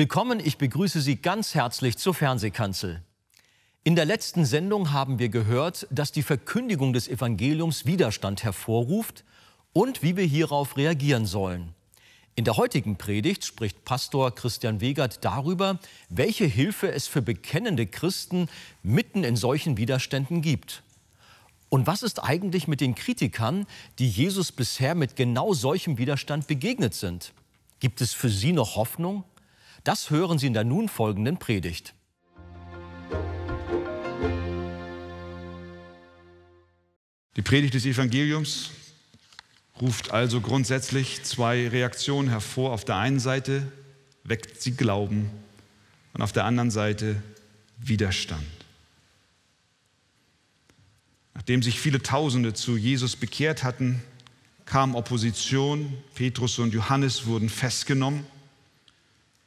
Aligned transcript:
Willkommen, 0.00 0.40
ich 0.40 0.56
begrüße 0.56 1.02
Sie 1.02 1.16
ganz 1.16 1.54
herzlich 1.54 1.98
zur 1.98 2.14
Fernsehkanzel. 2.14 3.02
In 3.84 3.96
der 3.96 4.06
letzten 4.06 4.46
Sendung 4.46 4.92
haben 4.92 5.18
wir 5.18 5.28
gehört, 5.28 5.86
dass 5.90 6.10
die 6.10 6.22
Verkündigung 6.22 6.94
des 6.94 7.06
Evangeliums 7.06 7.84
Widerstand 7.84 8.42
hervorruft 8.42 9.24
und 9.74 10.02
wie 10.02 10.16
wir 10.16 10.24
hierauf 10.24 10.78
reagieren 10.78 11.26
sollen. 11.26 11.74
In 12.34 12.46
der 12.46 12.56
heutigen 12.56 12.96
Predigt 12.96 13.44
spricht 13.44 13.84
Pastor 13.84 14.34
Christian 14.34 14.80
Wegert 14.80 15.22
darüber, 15.22 15.78
welche 16.08 16.46
Hilfe 16.46 16.90
es 16.90 17.06
für 17.06 17.20
bekennende 17.20 17.86
Christen 17.86 18.48
mitten 18.82 19.22
in 19.22 19.36
solchen 19.36 19.76
Widerständen 19.76 20.40
gibt. 20.40 20.82
Und 21.68 21.86
was 21.86 22.02
ist 22.02 22.24
eigentlich 22.24 22.68
mit 22.68 22.80
den 22.80 22.94
Kritikern, 22.94 23.66
die 23.98 24.08
Jesus 24.08 24.50
bisher 24.50 24.94
mit 24.94 25.14
genau 25.14 25.52
solchem 25.52 25.98
Widerstand 25.98 26.46
begegnet 26.46 26.94
sind? 26.94 27.34
Gibt 27.80 28.00
es 28.00 28.14
für 28.14 28.30
sie 28.30 28.52
noch 28.52 28.76
Hoffnung? 28.76 29.24
Das 29.84 30.10
hören 30.10 30.38
Sie 30.38 30.46
in 30.46 30.52
der 30.52 30.64
nun 30.64 30.88
folgenden 30.88 31.38
Predigt. 31.38 31.94
Die 37.36 37.42
Predigt 37.42 37.74
des 37.74 37.86
Evangeliums 37.86 38.70
ruft 39.80 40.10
also 40.10 40.40
grundsätzlich 40.40 41.22
zwei 41.22 41.68
Reaktionen 41.68 42.28
hervor. 42.28 42.72
Auf 42.72 42.84
der 42.84 42.96
einen 42.96 43.20
Seite 43.20 43.70
weckt 44.24 44.60
sie 44.60 44.72
Glauben 44.72 45.30
und 46.12 46.20
auf 46.20 46.32
der 46.32 46.44
anderen 46.44 46.70
Seite 46.70 47.22
Widerstand. 47.78 48.44
Nachdem 51.32 51.62
sich 51.62 51.80
viele 51.80 52.02
Tausende 52.02 52.52
zu 52.52 52.76
Jesus 52.76 53.16
bekehrt 53.16 53.64
hatten, 53.64 54.02
kam 54.66 54.94
Opposition. 54.94 55.96
Petrus 56.14 56.58
und 56.58 56.74
Johannes 56.74 57.24
wurden 57.24 57.48
festgenommen. 57.48 58.26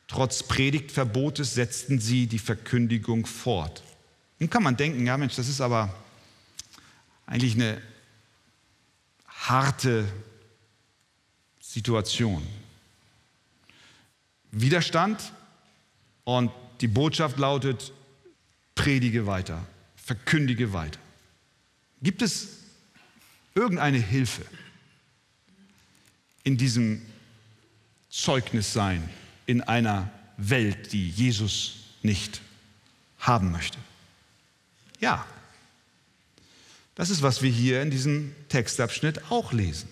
Trotz 0.07 0.43
Predigtverbotes 0.43 1.53
setzten 1.53 1.99
sie 1.99 2.27
die 2.27 2.39
Verkündigung 2.39 3.25
fort. 3.25 3.83
Nun 4.39 4.49
kann 4.49 4.63
man 4.63 4.77
denken, 4.77 5.05
ja 5.05 5.17
Mensch, 5.17 5.35
das 5.35 5.47
ist 5.47 5.61
aber 5.61 5.93
eigentlich 7.25 7.55
eine 7.55 7.81
harte 9.27 10.07
Situation. 11.59 12.45
Widerstand 14.51 15.33
und 16.25 16.51
die 16.81 16.87
Botschaft 16.87 17.39
lautet, 17.39 17.91
predige 18.75 19.25
weiter, 19.25 19.65
verkündige 19.95 20.73
weiter. 20.73 20.99
Gibt 22.01 22.21
es 22.21 22.59
irgendeine 23.55 23.97
Hilfe 23.97 24.45
in 26.43 26.57
diesem 26.57 27.01
Zeugnissein 28.09 29.09
in 29.45 29.61
einer 29.61 30.09
Welt, 30.37 30.91
die 30.93 31.09
Jesus 31.09 31.75
nicht 32.01 32.41
haben 33.19 33.51
möchte. 33.51 33.77
Ja, 34.99 35.25
das 36.95 37.09
ist, 37.09 37.21
was 37.21 37.41
wir 37.41 37.49
hier 37.49 37.81
in 37.81 37.89
diesem 37.89 38.35
Textabschnitt 38.49 39.31
auch 39.31 39.51
lesen. 39.51 39.89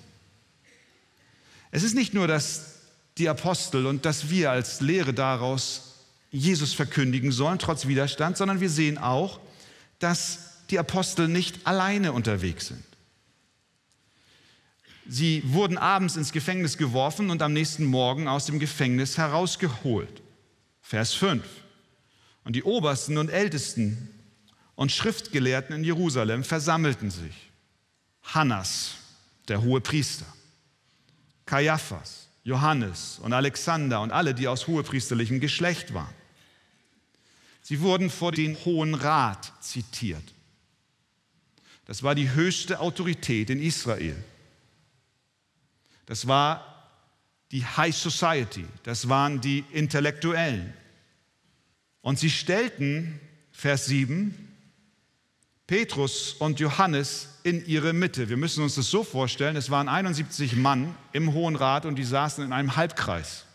Es 1.71 1.83
ist 1.83 1.95
nicht 1.95 2.13
nur, 2.13 2.27
dass 2.27 2.75
die 3.17 3.29
Apostel 3.29 3.85
und 3.87 4.05
dass 4.05 4.29
wir 4.29 4.51
als 4.51 4.81
Lehre 4.81 5.13
daraus 5.13 5.95
Jesus 6.31 6.73
verkündigen 6.73 7.31
sollen, 7.31 7.59
trotz 7.59 7.87
Widerstand, 7.87 8.37
sondern 8.37 8.61
wir 8.61 8.69
sehen 8.69 8.97
auch, 8.97 9.39
dass 9.99 10.51
die 10.69 10.79
Apostel 10.79 11.27
nicht 11.27 11.65
alleine 11.67 12.13
unterwegs 12.13 12.67
sind. 12.67 12.83
Sie 15.13 15.43
wurden 15.45 15.77
abends 15.77 16.15
ins 16.15 16.31
Gefängnis 16.31 16.77
geworfen 16.77 17.31
und 17.31 17.41
am 17.41 17.51
nächsten 17.51 17.83
Morgen 17.83 18.29
aus 18.29 18.45
dem 18.45 18.59
Gefängnis 18.59 19.17
herausgeholt. 19.17 20.21
Vers 20.81 21.13
5. 21.15 21.43
Und 22.45 22.55
die 22.55 22.63
Obersten 22.63 23.17
und 23.17 23.27
Ältesten 23.27 24.09
und 24.75 24.89
Schriftgelehrten 24.89 25.75
in 25.75 25.83
Jerusalem 25.83 26.45
versammelten 26.45 27.11
sich. 27.11 27.51
Hannas, 28.23 28.93
der 29.49 29.61
hohe 29.61 29.81
Priester, 29.81 30.25
Kaiaphas, 31.45 32.29
Johannes 32.45 33.19
und 33.21 33.33
Alexander 33.33 33.99
und 33.99 34.13
alle, 34.13 34.33
die 34.33 34.47
aus 34.47 34.65
hohepriesterlichem 34.65 35.41
Geschlecht 35.41 35.93
waren. 35.93 36.15
Sie 37.61 37.81
wurden 37.81 38.09
vor 38.09 38.31
den 38.31 38.55
Hohen 38.63 38.95
Rat 38.95 39.51
zitiert. 39.59 40.23
Das 41.83 42.01
war 42.01 42.15
die 42.15 42.31
höchste 42.31 42.79
Autorität 42.79 43.49
in 43.49 43.61
Israel. 43.61 44.15
Das 46.05 46.27
war 46.27 46.71
die 47.51 47.65
High 47.65 47.95
Society, 47.95 48.65
das 48.83 49.09
waren 49.09 49.41
die 49.41 49.63
Intellektuellen. 49.71 50.73
Und 52.01 52.17
sie 52.17 52.29
stellten, 52.29 53.19
Vers 53.51 53.85
7, 53.85 54.33
Petrus 55.67 56.33
und 56.33 56.59
Johannes 56.59 57.29
in 57.43 57.65
ihre 57.65 57.93
Mitte. 57.93 58.29
Wir 58.29 58.37
müssen 58.37 58.63
uns 58.63 58.75
das 58.75 58.87
so 58.87 59.03
vorstellen, 59.03 59.55
es 59.55 59.69
waren 59.69 59.87
71 59.87 60.55
Mann 60.55 60.95
im 61.13 61.33
Hohen 61.33 61.55
Rat 61.55 61.85
und 61.85 61.95
die 61.95 62.03
saßen 62.03 62.43
in 62.43 62.51
einem 62.51 62.75
Halbkreis. 62.75 63.45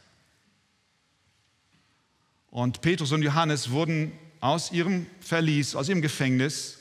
Und 2.50 2.80
Petrus 2.80 3.12
und 3.12 3.22
Johannes 3.22 3.70
wurden 3.70 4.12
aus 4.40 4.72
ihrem 4.72 5.06
Verlies, 5.20 5.74
aus 5.74 5.88
ihrem 5.88 6.00
Gefängnis 6.00 6.78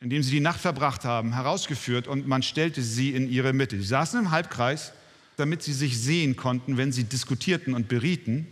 in 0.00 0.10
dem 0.10 0.22
sie 0.22 0.30
die 0.30 0.40
Nacht 0.40 0.60
verbracht 0.60 1.04
haben, 1.04 1.32
herausgeführt 1.34 2.06
und 2.06 2.26
man 2.26 2.42
stellte 2.42 2.82
sie 2.82 3.14
in 3.14 3.30
ihre 3.30 3.52
Mitte. 3.52 3.76
Sie 3.76 3.86
saßen 3.86 4.20
im 4.20 4.30
Halbkreis, 4.30 4.92
damit 5.36 5.62
sie 5.62 5.72
sich 5.72 5.98
sehen 6.00 6.36
konnten, 6.36 6.76
wenn 6.76 6.92
sie 6.92 7.04
diskutierten 7.04 7.74
und 7.74 7.88
berieten. 7.88 8.46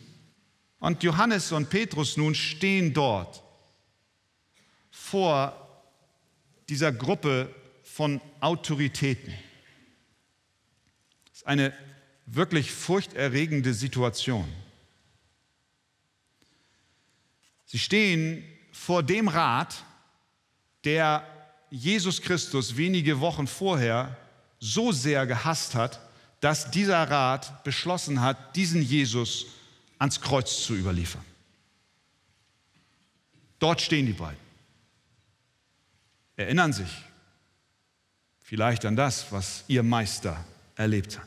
Und 0.78 1.02
Johannes 1.02 1.52
und 1.52 1.70
Petrus 1.70 2.16
nun 2.16 2.34
stehen 2.34 2.92
dort 2.92 3.42
vor 4.90 5.60
dieser 6.68 6.92
Gruppe 6.92 7.54
von 7.82 8.20
Autoritäten. 8.40 9.32
Das 11.26 11.38
ist 11.38 11.46
eine 11.46 11.72
wirklich 12.26 12.70
furchterregende 12.70 13.74
Situation. 13.74 14.50
Sie 17.66 17.78
stehen 17.78 18.44
vor 18.72 19.02
dem 19.02 19.28
Rat, 19.28 19.84
der 20.84 21.26
Jesus 21.74 22.22
Christus 22.22 22.76
wenige 22.76 23.18
Wochen 23.18 23.48
vorher 23.48 24.16
so 24.60 24.92
sehr 24.92 25.26
gehasst 25.26 25.74
hat, 25.74 25.98
dass 26.38 26.70
dieser 26.70 27.10
Rat 27.10 27.64
beschlossen 27.64 28.20
hat, 28.20 28.54
diesen 28.54 28.80
Jesus 28.80 29.46
ans 29.98 30.20
Kreuz 30.20 30.62
zu 30.62 30.76
überliefern. 30.76 31.24
Dort 33.58 33.80
stehen 33.80 34.06
die 34.06 34.12
beiden. 34.12 34.38
Erinnern 36.36 36.72
sich 36.72 36.90
vielleicht 38.40 38.84
an 38.84 38.94
das, 38.94 39.32
was 39.32 39.64
ihr 39.66 39.82
Meister 39.82 40.44
erlebt 40.76 41.18
hat. 41.18 41.26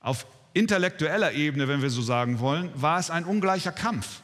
Auf 0.00 0.26
intellektueller 0.54 1.32
Ebene, 1.32 1.68
wenn 1.68 1.82
wir 1.82 1.90
so 1.90 2.02
sagen 2.02 2.40
wollen, 2.40 2.70
war 2.74 2.98
es 2.98 3.10
ein 3.10 3.24
ungleicher 3.24 3.72
Kampf. 3.72 4.22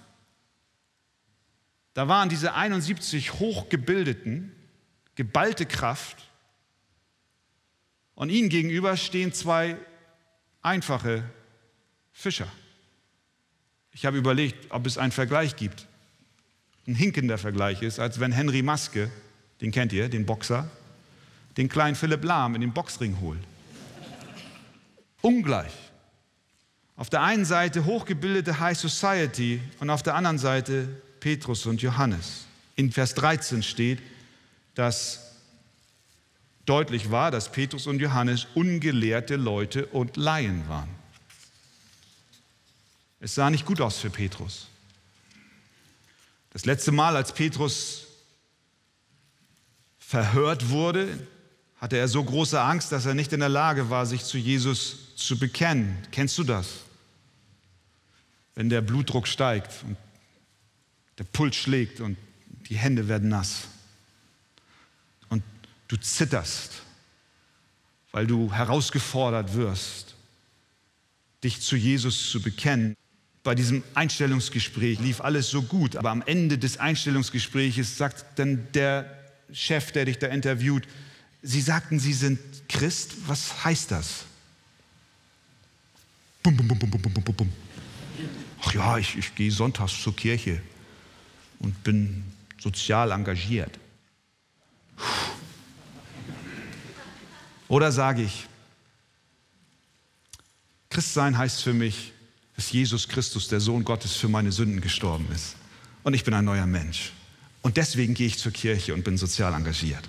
Da 2.01 2.09
waren 2.09 2.31
diese 2.31 2.55
71 2.55 3.35
hochgebildeten, 3.35 4.51
geballte 5.17 5.67
Kraft 5.67 6.17
und 8.15 8.31
ihnen 8.31 8.49
gegenüber 8.49 8.97
stehen 8.97 9.35
zwei 9.35 9.77
einfache 10.63 11.23
Fischer. 12.11 12.49
Ich 13.93 14.07
habe 14.07 14.17
überlegt, 14.17 14.71
ob 14.71 14.87
es 14.87 14.97
einen 14.97 15.13
Vergleich 15.13 15.57
gibt. 15.57 15.87
Ein 16.87 16.95
hinkender 16.95 17.37
Vergleich 17.37 17.83
ist, 17.83 17.99
als 17.99 18.19
wenn 18.19 18.33
Henry 18.33 18.63
Maske, 18.63 19.11
den 19.61 19.71
kennt 19.71 19.93
ihr, 19.93 20.09
den 20.09 20.25
Boxer, 20.25 20.71
den 21.59 21.69
kleinen 21.69 21.97
Philipp 21.97 22.25
Lahm 22.25 22.55
in 22.55 22.63
den 22.63 22.73
Boxring 22.73 23.21
holt. 23.21 23.43
Ungleich. 25.21 25.75
Auf 26.97 27.11
der 27.11 27.21
einen 27.21 27.45
Seite 27.45 27.85
hochgebildete 27.85 28.59
High 28.59 28.79
Society 28.79 29.61
und 29.81 29.91
auf 29.91 30.03
der 30.03 30.15
anderen 30.15 30.39
Seite 30.39 30.89
Petrus 31.21 31.67
und 31.67 31.83
Johannes. 31.83 32.47
In 32.77 32.91
Vers 32.91 33.15
13 33.15 33.63
steht, 33.63 34.01
dass 34.75 35.33
deutlich 36.67 37.11
war, 37.11 37.31
dass 37.31 37.53
Petrus 37.53 37.87
und 37.87 38.01
Johannes 38.01 38.47
ungelehrte 38.55 39.37
Leute 39.37 39.87
und 39.87 40.17
Laien 40.17 40.69
waren. 40.69 40.89
Es 43.21 43.35
sah 43.35 43.51
nicht 43.51 43.67
gut 43.67 43.81
aus 43.81 43.99
für 43.99 44.11
Petrus. 44.11 44.69
Das 46.51 46.65
letzte 46.65 46.91
Mal, 46.91 47.17
als 47.17 47.33
Petrus 47.33 48.07
verhört 49.99 50.71
wurde, 50.71 51.19
hatte 51.77 51.97
er 51.97 52.09
so 52.09 52.23
große 52.23 52.61
Angst, 52.61 52.93
dass 52.93 53.07
er 53.07 53.15
nicht 53.15 53.33
in 53.33 53.41
der 53.41 53.49
Lage 53.49 53.91
war, 53.91 54.07
sich 54.07 54.25
zu 54.25 54.39
Jesus 54.39 55.15
zu 55.17 55.39
bekennen. 55.39 55.97
Kennst 56.13 56.37
du 56.39 56.45
das? 56.45 56.69
Wenn 58.55 58.69
der 58.69 58.81
Blutdruck 58.81 59.29
steigt 59.29 59.85
und 59.85 59.97
der 61.21 61.25
Puls 61.25 61.55
schlägt 61.55 62.01
und 62.01 62.17
die 62.71 62.77
Hände 62.77 63.07
werden 63.07 63.29
nass. 63.29 63.69
Und 65.29 65.43
du 65.87 65.97
zitterst, 65.99 66.81
weil 68.11 68.27
du 68.27 68.53
herausgefordert 68.53 69.55
wirst. 69.55 70.17
dich 71.45 71.61
zu 71.63 71.77
Jesus 71.77 72.31
zu 72.31 72.43
bekennen. 72.43 72.95
Bei 73.43 73.55
diesem 73.55 73.83
Einstellungsgespräch 73.95 74.99
lief 74.99 75.23
alles 75.23 75.49
so 75.49 75.63
gut, 75.63 75.97
aber 75.97 76.11
am 76.11 76.23
Ende 76.27 76.59
des 76.59 76.77
Einstellungsgespräches 76.77 77.97
sagt 77.97 78.39
dann 78.39 78.67
der 78.75 79.19
Chef, 79.51 79.93
der 79.93 80.05
dich 80.05 80.19
da 80.19 80.27
interviewt, 80.27 80.87
Sie 81.43 81.63
sagten, 81.63 81.99
Sie 81.99 82.13
sind 82.13 82.39
Christ, 82.69 83.13
was 83.27 83.65
heißt 83.65 83.91
das? 83.91 84.25
Bum, 86.43 86.55
bum, 86.55 86.69
bum, 86.69 86.79
bum, 86.79 86.91
bum, 86.91 87.13
bum, 87.13 87.35
bum. 87.35 87.53
Ach 88.63 88.75
ja, 88.75 88.99
ich, 88.99 89.17
ich 89.17 89.35
gehe 89.35 89.51
sonntags 89.51 90.03
zur 90.03 90.15
Kirche 90.15 90.61
und 91.61 91.83
bin 91.85 92.25
sozial 92.59 93.13
engagiert. 93.13 93.79
Oder 97.69 97.93
sage 97.93 98.23
ich, 98.23 98.47
Christsein 100.91 101.39
heißt 101.39 101.63
für 101.63 101.73
mich, 101.73 102.13
dass 102.57 102.73
Jesus 102.73 103.09
Christus, 103.09 103.47
der 103.47 103.61
Sohn 103.61 103.85
Gottes, 103.85 104.17
für 104.17 104.29
meine 104.29 104.51
Sünden 104.51 104.81
gestorben 104.81 105.29
ist. 105.33 105.55
Und 106.03 106.15
ich 106.15 106.25
bin 106.25 106.35
ein 106.35 106.45
neuer 106.45 106.67
Mensch. 106.67 107.13
Und 107.63 107.77
deswegen 107.77 108.15
gehe 108.15 108.27
ich 108.27 108.39
zur 108.39 108.53
Kirche 108.53 108.93
und 108.93 109.05
bin 109.05 109.17
sozial 109.17 109.55
engagiert. 109.55 110.09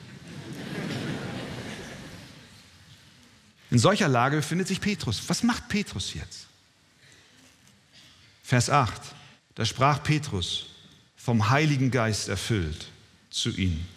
In 3.69 3.79
solcher 3.79 4.09
Lage 4.09 4.37
befindet 4.37 4.67
sich 4.67 4.81
Petrus. 4.81 5.21
Was 5.27 5.43
macht 5.43 5.69
Petrus 5.69 6.13
jetzt? 6.13 6.47
Vers 8.43 8.69
8. 8.69 9.01
Da 9.55 9.65
sprach 9.65 10.03
Petrus, 10.03 10.70
vom 11.23 11.51
Heiligen 11.51 11.91
Geist 11.91 12.29
erfüllt, 12.29 12.87
zu 13.29 13.51
ihnen. 13.51 13.87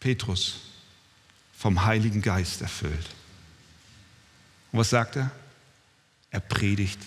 Petrus, 0.00 0.60
vom 1.56 1.84
Heiligen 1.84 2.22
Geist 2.22 2.62
erfüllt. 2.62 3.10
Und 4.72 4.78
was 4.78 4.90
sagt 4.90 5.16
er? 5.16 5.30
Er 6.30 6.40
predigt 6.40 6.98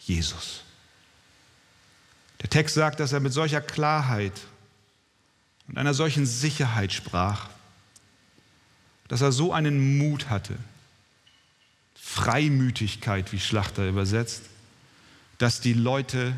Jesus. 0.00 0.62
Der 2.42 2.50
Text 2.50 2.74
sagt, 2.74 2.98
dass 2.98 3.12
er 3.12 3.20
mit 3.20 3.32
solcher 3.32 3.60
Klarheit 3.60 4.38
und 5.68 5.78
einer 5.78 5.94
solchen 5.94 6.26
Sicherheit 6.26 6.92
sprach, 6.92 7.48
dass 9.06 9.20
er 9.20 9.30
so 9.30 9.52
einen 9.52 9.98
Mut 9.98 10.28
hatte, 10.28 10.56
Freimütigkeit, 11.94 13.32
wie 13.32 13.40
Schlachter 13.40 13.88
übersetzt, 13.88 14.42
dass 15.38 15.60
die 15.60 15.74
Leute 15.74 16.34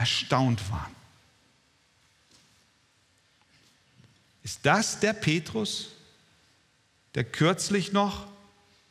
erstaunt 0.00 0.70
waren. 0.70 0.96
Ist 4.42 4.60
das 4.62 4.98
der 4.98 5.12
Petrus, 5.12 5.90
der 7.14 7.24
kürzlich 7.24 7.92
noch 7.92 8.26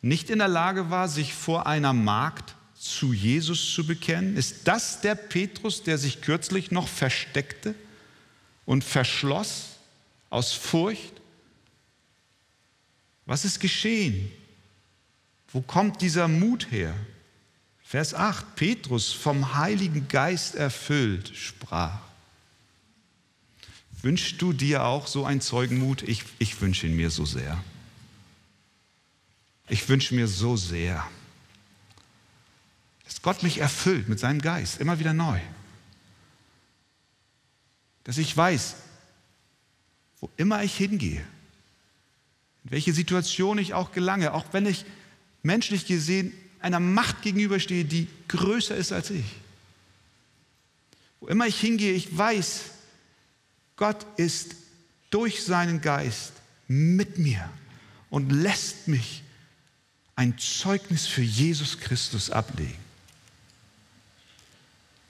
nicht 0.01 0.29
in 0.29 0.38
der 0.38 0.47
Lage 0.47 0.91
war, 0.91 1.09
sich 1.09 1.33
vor 1.33 1.65
einer 1.65 1.94
Magd 1.94 2.56
zu 2.79 3.11
Jesus 3.11 3.73
zu 3.73 3.88
bekennen? 3.88 4.38
Ist 4.38 4.67
das 4.67 5.01
der 5.01 5.15
Petrus, 5.15 5.81
der 5.81 5.97
sich 5.97 6.21
kürzlich 6.21 6.69
noch 6.69 6.88
versteckte 6.88 7.73
und 8.67 8.83
verschloss 8.83 9.77
aus 10.29 10.53
Furcht? 10.53 11.13
Was 13.25 13.45
ist 13.45 13.59
geschehen? 13.59 14.31
Wo 15.51 15.61
kommt 15.61 16.01
dieser 16.01 16.27
Mut 16.27 16.71
her? 16.71 16.94
Vers 17.89 18.13
8, 18.13 18.56
Petrus 18.56 19.12
vom 19.12 19.56
Heiligen 19.56 20.07
Geist 20.07 20.53
erfüllt 20.53 21.36
sprach. 21.36 21.97
Wünschst 24.03 24.39
du 24.39 24.53
dir 24.53 24.83
auch 24.86 25.07
so 25.07 25.25
einen 25.25 25.41
Zeugenmut? 25.41 26.03
Ich, 26.03 26.24
ich 26.38 26.62
wünsche 26.62 26.86
ihn 26.86 26.95
mir 26.95 27.09
so 27.09 27.25
sehr. 27.25 27.57
Ich 29.69 29.89
wünsche 29.89 30.13
mir 30.13 30.27
so 30.27 30.56
sehr, 30.56 31.03
dass 33.06 33.24
Gott 33.24 33.41
mich 33.41 33.57
erfüllt 33.57 34.07
mit 34.07 34.19
seinem 34.19 34.39
Geist, 34.39 34.80
immer 34.80 35.00
wieder 35.00 35.13
neu. 35.13 35.39
Dass 38.03 38.19
ich 38.19 38.38
weiß, 38.38 38.75
wo 40.19 40.30
immer 40.38 40.63
ich 40.63 40.77
hingehe, 40.77 41.25
in 42.65 42.69
welche 42.69 42.94
Situation 42.94 43.57
ich 43.57 43.74
auch 43.74 43.92
gelange, 43.94 44.35
auch 44.35 44.45
wenn 44.51 44.68
ich 44.68 44.85
menschlich 45.42 45.88
gesehen 45.88 46.31
einer 46.59 46.79
Macht 46.79 47.21
gegenüberstehe, 47.21 47.85
die 47.85 48.07
größer 48.27 48.75
ist 48.75 48.91
als 48.91 49.09
ich. 49.09 49.25
Wo 51.19 51.27
immer 51.27 51.47
ich 51.47 51.59
hingehe, 51.59 51.94
ich 51.94 52.15
weiß, 52.17 52.65
Gott 53.75 54.06
ist 54.17 54.56
durch 55.09 55.44
seinen 55.44 55.81
Geist 55.81 56.33
mit 56.67 57.17
mir 57.17 57.50
und 58.09 58.31
lässt 58.31 58.88
mich 58.88 59.23
ein 60.15 60.38
Zeugnis 60.38 61.07
für 61.07 61.21
Jesus 61.21 61.79
Christus 61.79 62.29
ablegen. 62.29 62.77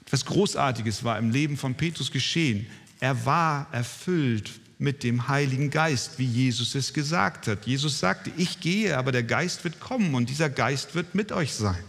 Etwas 0.06 0.24
Großartiges 0.24 1.04
war 1.04 1.18
im 1.18 1.30
Leben 1.30 1.56
von 1.56 1.74
Petrus 1.74 2.10
geschehen. 2.10 2.66
Er 3.00 3.24
war 3.24 3.68
erfüllt 3.72 4.60
mit 4.80 5.04
dem 5.04 5.28
Heiligen 5.28 5.68
Geist, 5.68 6.18
wie 6.18 6.24
Jesus 6.24 6.74
es 6.74 6.94
gesagt 6.94 7.46
hat. 7.46 7.66
Jesus 7.66 8.00
sagte, 8.00 8.32
ich 8.38 8.60
gehe, 8.60 8.96
aber 8.96 9.12
der 9.12 9.22
Geist 9.22 9.62
wird 9.62 9.78
kommen 9.78 10.14
und 10.14 10.30
dieser 10.30 10.48
Geist 10.48 10.94
wird 10.94 11.14
mit 11.14 11.32
euch 11.32 11.52
sein. 11.52 11.84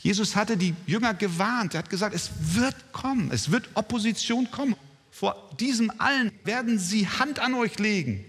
Jesus 0.00 0.36
hatte 0.36 0.58
die 0.58 0.74
Jünger 0.86 1.14
gewarnt, 1.14 1.72
er 1.72 1.78
hat 1.78 1.88
gesagt, 1.88 2.14
es 2.14 2.30
wird 2.38 2.76
kommen, 2.92 3.30
es 3.32 3.50
wird 3.50 3.70
Opposition 3.72 4.50
kommen. 4.50 4.76
Vor 5.10 5.50
diesem 5.58 5.90
allen 5.98 6.30
werden 6.44 6.78
sie 6.78 7.08
Hand 7.08 7.38
an 7.38 7.54
euch 7.54 7.78
legen 7.78 8.22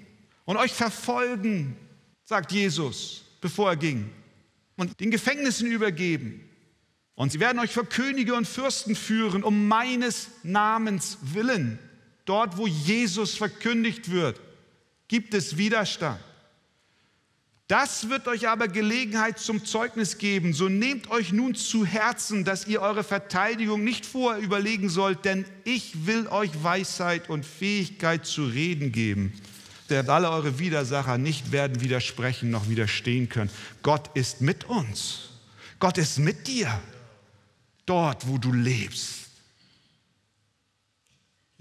und 0.46 0.56
euch 0.56 0.72
verfolgen, 0.72 1.76
sagt 2.24 2.54
Jesus, 2.54 3.26
bevor 3.42 3.72
er 3.72 3.76
ging, 3.76 4.10
und 4.78 4.98
den 5.02 5.12
Gefängnissen 5.12 5.70
übergeben. 5.70 6.40
Und 7.16 7.34
sie 7.34 7.42
werden 7.42 7.60
euch 7.60 7.74
vor 7.74 7.86
Könige 7.86 8.36
und 8.36 8.48
Fürsten 8.48 8.96
führen, 8.96 9.44
um 9.44 9.68
meines 9.68 10.30
Namens 10.44 11.18
willen. 11.22 11.78
Dort, 12.26 12.58
wo 12.58 12.68
Jesus 12.68 13.36
verkündigt 13.36 14.12
wird, 14.12 14.42
gibt 15.08 15.34
es 15.34 15.58
Widerstand. 15.58 16.20
Das 17.68 18.10
wird 18.10 18.28
euch 18.28 18.48
aber 18.48 18.68
Gelegenheit 18.68 19.40
zum 19.40 19.66
Zeugnis 19.66 20.20
geben. 20.20 20.54
So 20.54 20.70
nehmt 20.70 21.10
euch 21.10 21.32
nun 21.32 21.56
zu 21.56 21.84
Herzen, 21.84 22.46
dass 22.46 22.68
ihr 22.68 22.82
eure 22.82 23.04
Verteidigung 23.04 23.84
nicht 23.84 24.06
vorher 24.06 24.42
überlegen 24.42 24.88
sollt, 24.90 25.26
denn 25.26 25.46
ich 25.64 26.06
will 26.06 26.28
euch 26.28 26.52
Weisheit 26.64 27.28
und 27.28 27.44
Fähigkeit 27.44 28.26
zu 28.28 28.46
reden 28.46 28.92
geben, 28.92 29.34
der 29.90 30.08
alle 30.10 30.30
eure 30.30 30.60
Widersacher 30.60 31.18
nicht 31.18 31.52
werden 31.52 31.82
widersprechen 31.82 32.52
noch 32.52 32.70
widerstehen 32.70 33.30
können. 33.30 33.50
Gott 33.82 34.12
ist 34.16 34.42
mit 34.42 34.66
uns. 34.66 35.30
Gott 35.80 35.98
ist 35.98 36.20
mit 36.20 36.48
dir, 36.48 36.80
dort, 37.88 38.28
wo 38.28 38.38
du 38.38 38.54
lebst. 38.54 39.25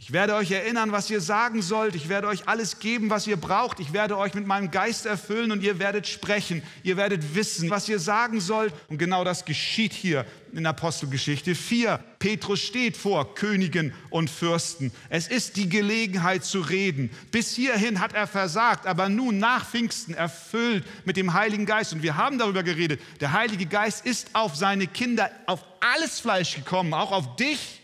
Ich 0.06 0.12
werde 0.12 0.34
euch 0.34 0.50
erinnern, 0.50 0.92
was 0.92 1.08
ihr 1.08 1.22
sagen 1.22 1.62
sollt. 1.62 1.94
Ich 1.94 2.10
werde 2.10 2.28
euch 2.28 2.46
alles 2.46 2.78
geben, 2.78 3.08
was 3.08 3.26
ihr 3.26 3.38
braucht. 3.38 3.80
Ich 3.80 3.94
werde 3.94 4.18
euch 4.18 4.34
mit 4.34 4.46
meinem 4.46 4.70
Geist 4.70 5.06
erfüllen 5.06 5.50
und 5.50 5.62
ihr 5.62 5.78
werdet 5.78 6.06
sprechen. 6.06 6.62
Ihr 6.82 6.98
werdet 6.98 7.34
wissen, 7.34 7.70
was 7.70 7.88
ihr 7.88 7.98
sagen 7.98 8.38
sollt. 8.42 8.74
Und 8.90 8.98
genau 8.98 9.24
das 9.24 9.46
geschieht 9.46 9.94
hier 9.94 10.26
in 10.52 10.66
Apostelgeschichte 10.66 11.54
4. 11.54 11.98
Petrus 12.18 12.60
steht 12.60 12.98
vor 12.98 13.34
Königen 13.34 13.94
und 14.10 14.28
Fürsten. 14.28 14.92
Es 15.08 15.26
ist 15.26 15.56
die 15.56 15.70
Gelegenheit 15.70 16.44
zu 16.44 16.60
reden. 16.60 17.08
Bis 17.30 17.54
hierhin 17.54 17.98
hat 17.98 18.12
er 18.12 18.26
versagt, 18.26 18.86
aber 18.86 19.08
nun 19.08 19.38
nach 19.38 19.66
Pfingsten 19.66 20.12
erfüllt 20.12 20.84
mit 21.06 21.16
dem 21.16 21.32
Heiligen 21.32 21.64
Geist. 21.64 21.94
Und 21.94 22.02
wir 22.02 22.18
haben 22.18 22.36
darüber 22.36 22.62
geredet. 22.62 23.00
Der 23.22 23.32
Heilige 23.32 23.64
Geist 23.64 24.04
ist 24.04 24.28
auf 24.34 24.54
seine 24.54 24.86
Kinder, 24.86 25.30
auf 25.46 25.64
alles 25.80 26.20
Fleisch 26.20 26.56
gekommen, 26.56 26.92
auch 26.92 27.10
auf 27.10 27.36
dich 27.36 27.80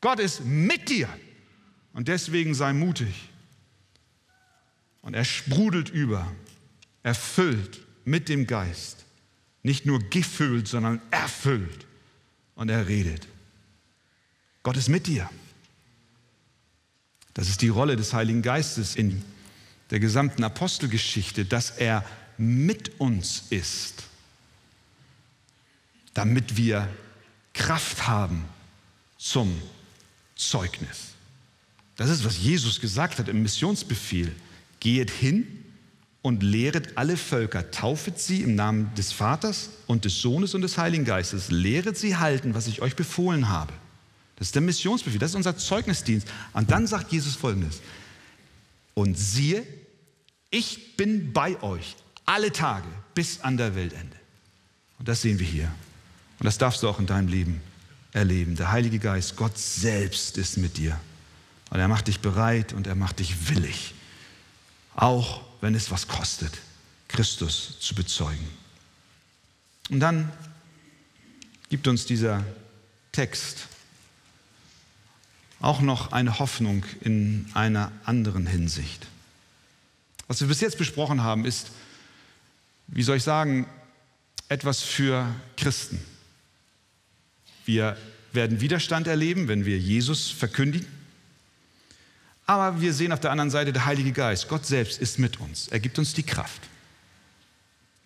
Gott 0.00 0.20
ist 0.20 0.44
mit 0.44 0.88
dir 0.88 1.08
und 1.92 2.08
deswegen 2.08 2.54
sei 2.54 2.72
mutig. 2.72 3.30
Und 5.02 5.14
er 5.14 5.24
sprudelt 5.24 5.88
über, 5.88 6.30
erfüllt 7.02 7.80
mit 8.04 8.28
dem 8.28 8.46
Geist. 8.46 9.04
Nicht 9.62 9.86
nur 9.86 9.98
gefüllt, 10.10 10.68
sondern 10.68 11.00
erfüllt. 11.10 11.86
Und 12.54 12.68
er 12.68 12.88
redet. 12.88 13.26
Gott 14.62 14.76
ist 14.76 14.88
mit 14.88 15.06
dir. 15.06 15.30
Das 17.34 17.48
ist 17.48 17.62
die 17.62 17.68
Rolle 17.68 17.96
des 17.96 18.12
Heiligen 18.12 18.42
Geistes 18.42 18.96
in 18.96 19.24
der 19.90 20.00
gesamten 20.00 20.44
Apostelgeschichte, 20.44 21.44
dass 21.44 21.70
er 21.70 22.04
mit 22.36 23.00
uns 23.00 23.44
ist, 23.50 24.04
damit 26.14 26.56
wir 26.56 26.88
Kraft 27.52 28.06
haben 28.06 28.44
zum 29.16 29.60
Zeugnis. 30.38 31.08
Das 31.96 32.08
ist, 32.08 32.24
was 32.24 32.38
Jesus 32.38 32.80
gesagt 32.80 33.18
hat 33.18 33.28
im 33.28 33.42
Missionsbefehl. 33.42 34.32
Geht 34.80 35.10
hin 35.10 35.64
und 36.22 36.42
lehret 36.42 36.96
alle 36.96 37.16
Völker, 37.16 37.70
taufet 37.70 38.18
sie 38.20 38.42
im 38.42 38.54
Namen 38.54 38.94
des 38.94 39.12
Vaters 39.12 39.70
und 39.86 40.04
des 40.04 40.20
Sohnes 40.20 40.54
und 40.54 40.62
des 40.62 40.78
Heiligen 40.78 41.04
Geistes, 41.04 41.50
lehret 41.50 41.98
sie 41.98 42.16
halten, 42.16 42.54
was 42.54 42.68
ich 42.68 42.80
euch 42.80 42.96
befohlen 42.96 43.48
habe. 43.48 43.72
Das 44.36 44.48
ist 44.48 44.54
der 44.54 44.62
Missionsbefehl, 44.62 45.18
das 45.18 45.32
ist 45.32 45.36
unser 45.36 45.56
Zeugnisdienst. 45.56 46.28
Und 46.52 46.70
dann 46.70 46.86
sagt 46.86 47.12
Jesus 47.12 47.34
folgendes, 47.34 47.80
und 48.94 49.18
siehe, 49.18 49.66
ich 50.50 50.96
bin 50.96 51.32
bei 51.32 51.60
euch 51.62 51.96
alle 52.24 52.52
Tage 52.52 52.88
bis 53.14 53.40
an 53.40 53.56
der 53.56 53.74
Weltende. 53.74 54.16
Und 54.98 55.08
das 55.08 55.22
sehen 55.22 55.38
wir 55.38 55.46
hier. 55.46 55.72
Und 56.38 56.46
das 56.46 56.58
darfst 56.58 56.82
du 56.82 56.88
auch 56.88 57.00
in 57.00 57.06
deinem 57.06 57.28
Leben 57.28 57.60
erleben. 58.12 58.56
Der 58.56 58.72
Heilige 58.72 58.98
Geist, 58.98 59.36
Gott 59.36 59.58
selbst 59.58 60.38
ist 60.38 60.56
mit 60.56 60.76
dir. 60.76 60.98
Und 61.70 61.78
er 61.78 61.88
macht 61.88 62.08
dich 62.08 62.20
bereit 62.20 62.72
und 62.72 62.86
er 62.86 62.94
macht 62.94 63.18
dich 63.18 63.50
willig. 63.50 63.94
Auch 64.94 65.42
wenn 65.60 65.74
es 65.74 65.90
was 65.90 66.08
kostet, 66.08 66.52
Christus 67.08 67.78
zu 67.80 67.94
bezeugen. 67.94 68.48
Und 69.90 70.00
dann 70.00 70.30
gibt 71.68 71.88
uns 71.88 72.06
dieser 72.06 72.44
Text 73.12 73.68
auch 75.60 75.80
noch 75.80 76.12
eine 76.12 76.38
Hoffnung 76.38 76.84
in 77.00 77.46
einer 77.54 77.90
anderen 78.04 78.46
Hinsicht. 78.46 79.06
Was 80.28 80.40
wir 80.40 80.48
bis 80.48 80.60
jetzt 80.60 80.78
besprochen 80.78 81.22
haben, 81.22 81.44
ist, 81.44 81.70
wie 82.86 83.02
soll 83.02 83.16
ich 83.16 83.22
sagen, 83.22 83.66
etwas 84.48 84.82
für 84.82 85.34
Christen. 85.56 86.00
Wir 87.68 87.98
werden 88.32 88.62
Widerstand 88.62 89.06
erleben, 89.08 89.46
wenn 89.46 89.66
wir 89.66 89.78
Jesus 89.78 90.30
verkündigen. 90.30 90.88
Aber 92.46 92.80
wir 92.80 92.94
sehen 92.94 93.12
auf 93.12 93.20
der 93.20 93.30
anderen 93.30 93.50
Seite 93.50 93.74
der 93.74 93.84
Heilige 93.84 94.12
Geist. 94.12 94.48
Gott 94.48 94.64
selbst 94.64 94.98
ist 95.02 95.18
mit 95.18 95.38
uns. 95.38 95.68
Er 95.68 95.78
gibt 95.78 95.98
uns 95.98 96.14
die 96.14 96.22
Kraft. 96.22 96.62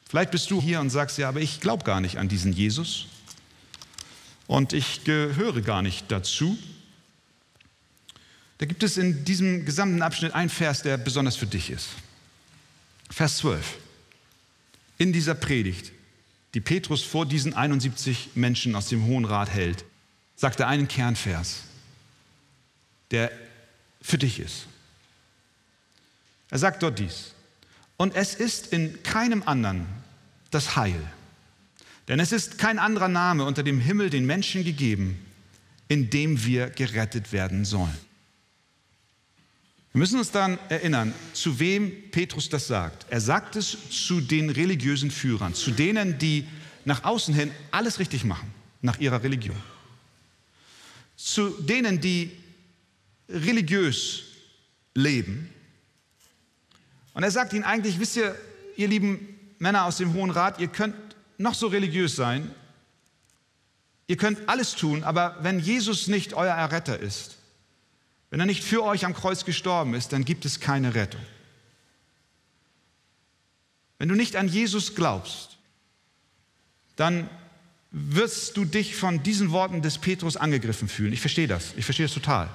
Vielleicht 0.08 0.32
bist 0.32 0.50
du 0.50 0.60
hier 0.60 0.80
und 0.80 0.90
sagst, 0.90 1.16
ja, 1.16 1.28
aber 1.28 1.38
ich 1.38 1.60
glaube 1.60 1.84
gar 1.84 2.00
nicht 2.00 2.18
an 2.18 2.26
diesen 2.26 2.52
Jesus 2.52 3.06
und 4.48 4.72
ich 4.72 5.04
gehöre 5.04 5.60
gar 5.60 5.80
nicht 5.80 6.10
dazu. 6.10 6.58
Da 8.58 8.66
gibt 8.66 8.82
es 8.82 8.96
in 8.96 9.24
diesem 9.24 9.64
gesamten 9.64 10.02
Abschnitt 10.02 10.34
einen 10.34 10.50
Vers, 10.50 10.82
der 10.82 10.96
besonders 10.98 11.36
für 11.36 11.46
dich 11.46 11.70
ist. 11.70 11.90
Vers 13.10 13.36
12. 13.36 13.78
In 14.98 15.12
dieser 15.12 15.34
Predigt, 15.34 15.92
die 16.54 16.60
Petrus 16.60 17.02
vor 17.02 17.26
diesen 17.26 17.54
71 17.54 18.30
Menschen 18.34 18.74
aus 18.74 18.88
dem 18.88 19.06
Hohen 19.06 19.24
Rat 19.24 19.50
hält, 19.50 19.84
sagt 20.36 20.60
er 20.60 20.68
einen 20.68 20.88
Kernvers, 20.88 21.62
der 23.10 23.30
für 24.00 24.18
dich 24.18 24.40
ist. 24.40 24.66
Er 26.50 26.58
sagt 26.58 26.82
dort 26.82 26.98
dies. 26.98 27.32
Und 27.96 28.14
es 28.14 28.34
ist 28.34 28.72
in 28.72 29.02
keinem 29.02 29.42
anderen 29.44 29.86
das 30.50 30.76
Heil. 30.76 31.00
Denn 32.08 32.20
es 32.20 32.32
ist 32.32 32.58
kein 32.58 32.78
anderer 32.78 33.08
Name 33.08 33.44
unter 33.44 33.62
dem 33.62 33.80
Himmel 33.80 34.10
den 34.10 34.26
Menschen 34.26 34.64
gegeben, 34.64 35.24
in 35.88 36.10
dem 36.10 36.44
wir 36.44 36.68
gerettet 36.68 37.32
werden 37.32 37.64
sollen. 37.64 37.96
Wir 39.92 39.98
müssen 39.98 40.18
uns 40.18 40.30
daran 40.30 40.58
erinnern, 40.70 41.12
zu 41.34 41.58
wem 41.58 42.10
Petrus 42.10 42.48
das 42.48 42.66
sagt. 42.66 43.06
Er 43.10 43.20
sagt 43.20 43.56
es 43.56 43.76
zu 43.90 44.22
den 44.22 44.48
religiösen 44.48 45.10
Führern, 45.10 45.54
zu 45.54 45.70
denen, 45.70 46.18
die 46.18 46.46
nach 46.86 47.04
außen 47.04 47.34
hin 47.34 47.50
alles 47.70 47.98
richtig 47.98 48.24
machen, 48.24 48.52
nach 48.80 48.98
ihrer 49.00 49.22
Religion. 49.22 49.56
Zu 51.16 51.50
denen, 51.50 52.00
die 52.00 52.32
religiös 53.28 54.22
leben. 54.94 55.50
Und 57.12 57.22
er 57.22 57.30
sagt 57.30 57.52
ihnen 57.52 57.64
eigentlich, 57.64 58.00
wisst 58.00 58.16
ihr, 58.16 58.34
ihr 58.76 58.88
lieben 58.88 59.28
Männer 59.58 59.84
aus 59.84 59.98
dem 59.98 60.14
Hohen 60.14 60.30
Rat, 60.30 60.58
ihr 60.58 60.68
könnt 60.68 60.94
noch 61.36 61.54
so 61.54 61.66
religiös 61.66 62.16
sein, 62.16 62.50
ihr 64.06 64.16
könnt 64.16 64.48
alles 64.48 64.74
tun, 64.74 65.04
aber 65.04 65.36
wenn 65.42 65.60
Jesus 65.60 66.08
nicht 66.08 66.32
euer 66.32 66.54
Erretter 66.54 66.98
ist, 66.98 67.36
wenn 68.32 68.40
er 68.40 68.46
nicht 68.46 68.64
für 68.64 68.82
euch 68.82 69.04
am 69.04 69.12
Kreuz 69.12 69.44
gestorben 69.44 69.92
ist, 69.92 70.14
dann 70.14 70.24
gibt 70.24 70.46
es 70.46 70.58
keine 70.58 70.94
Rettung. 70.94 71.20
Wenn 73.98 74.08
du 74.08 74.14
nicht 74.14 74.36
an 74.36 74.48
Jesus 74.48 74.94
glaubst, 74.94 75.58
dann 76.96 77.28
wirst 77.90 78.56
du 78.56 78.64
dich 78.64 78.96
von 78.96 79.22
diesen 79.22 79.50
Worten 79.50 79.82
des 79.82 79.98
Petrus 79.98 80.38
angegriffen 80.38 80.88
fühlen. 80.88 81.12
Ich 81.12 81.20
verstehe 81.20 81.46
das, 81.46 81.74
ich 81.76 81.84
verstehe 81.84 82.06
das 82.06 82.14
total. 82.14 82.48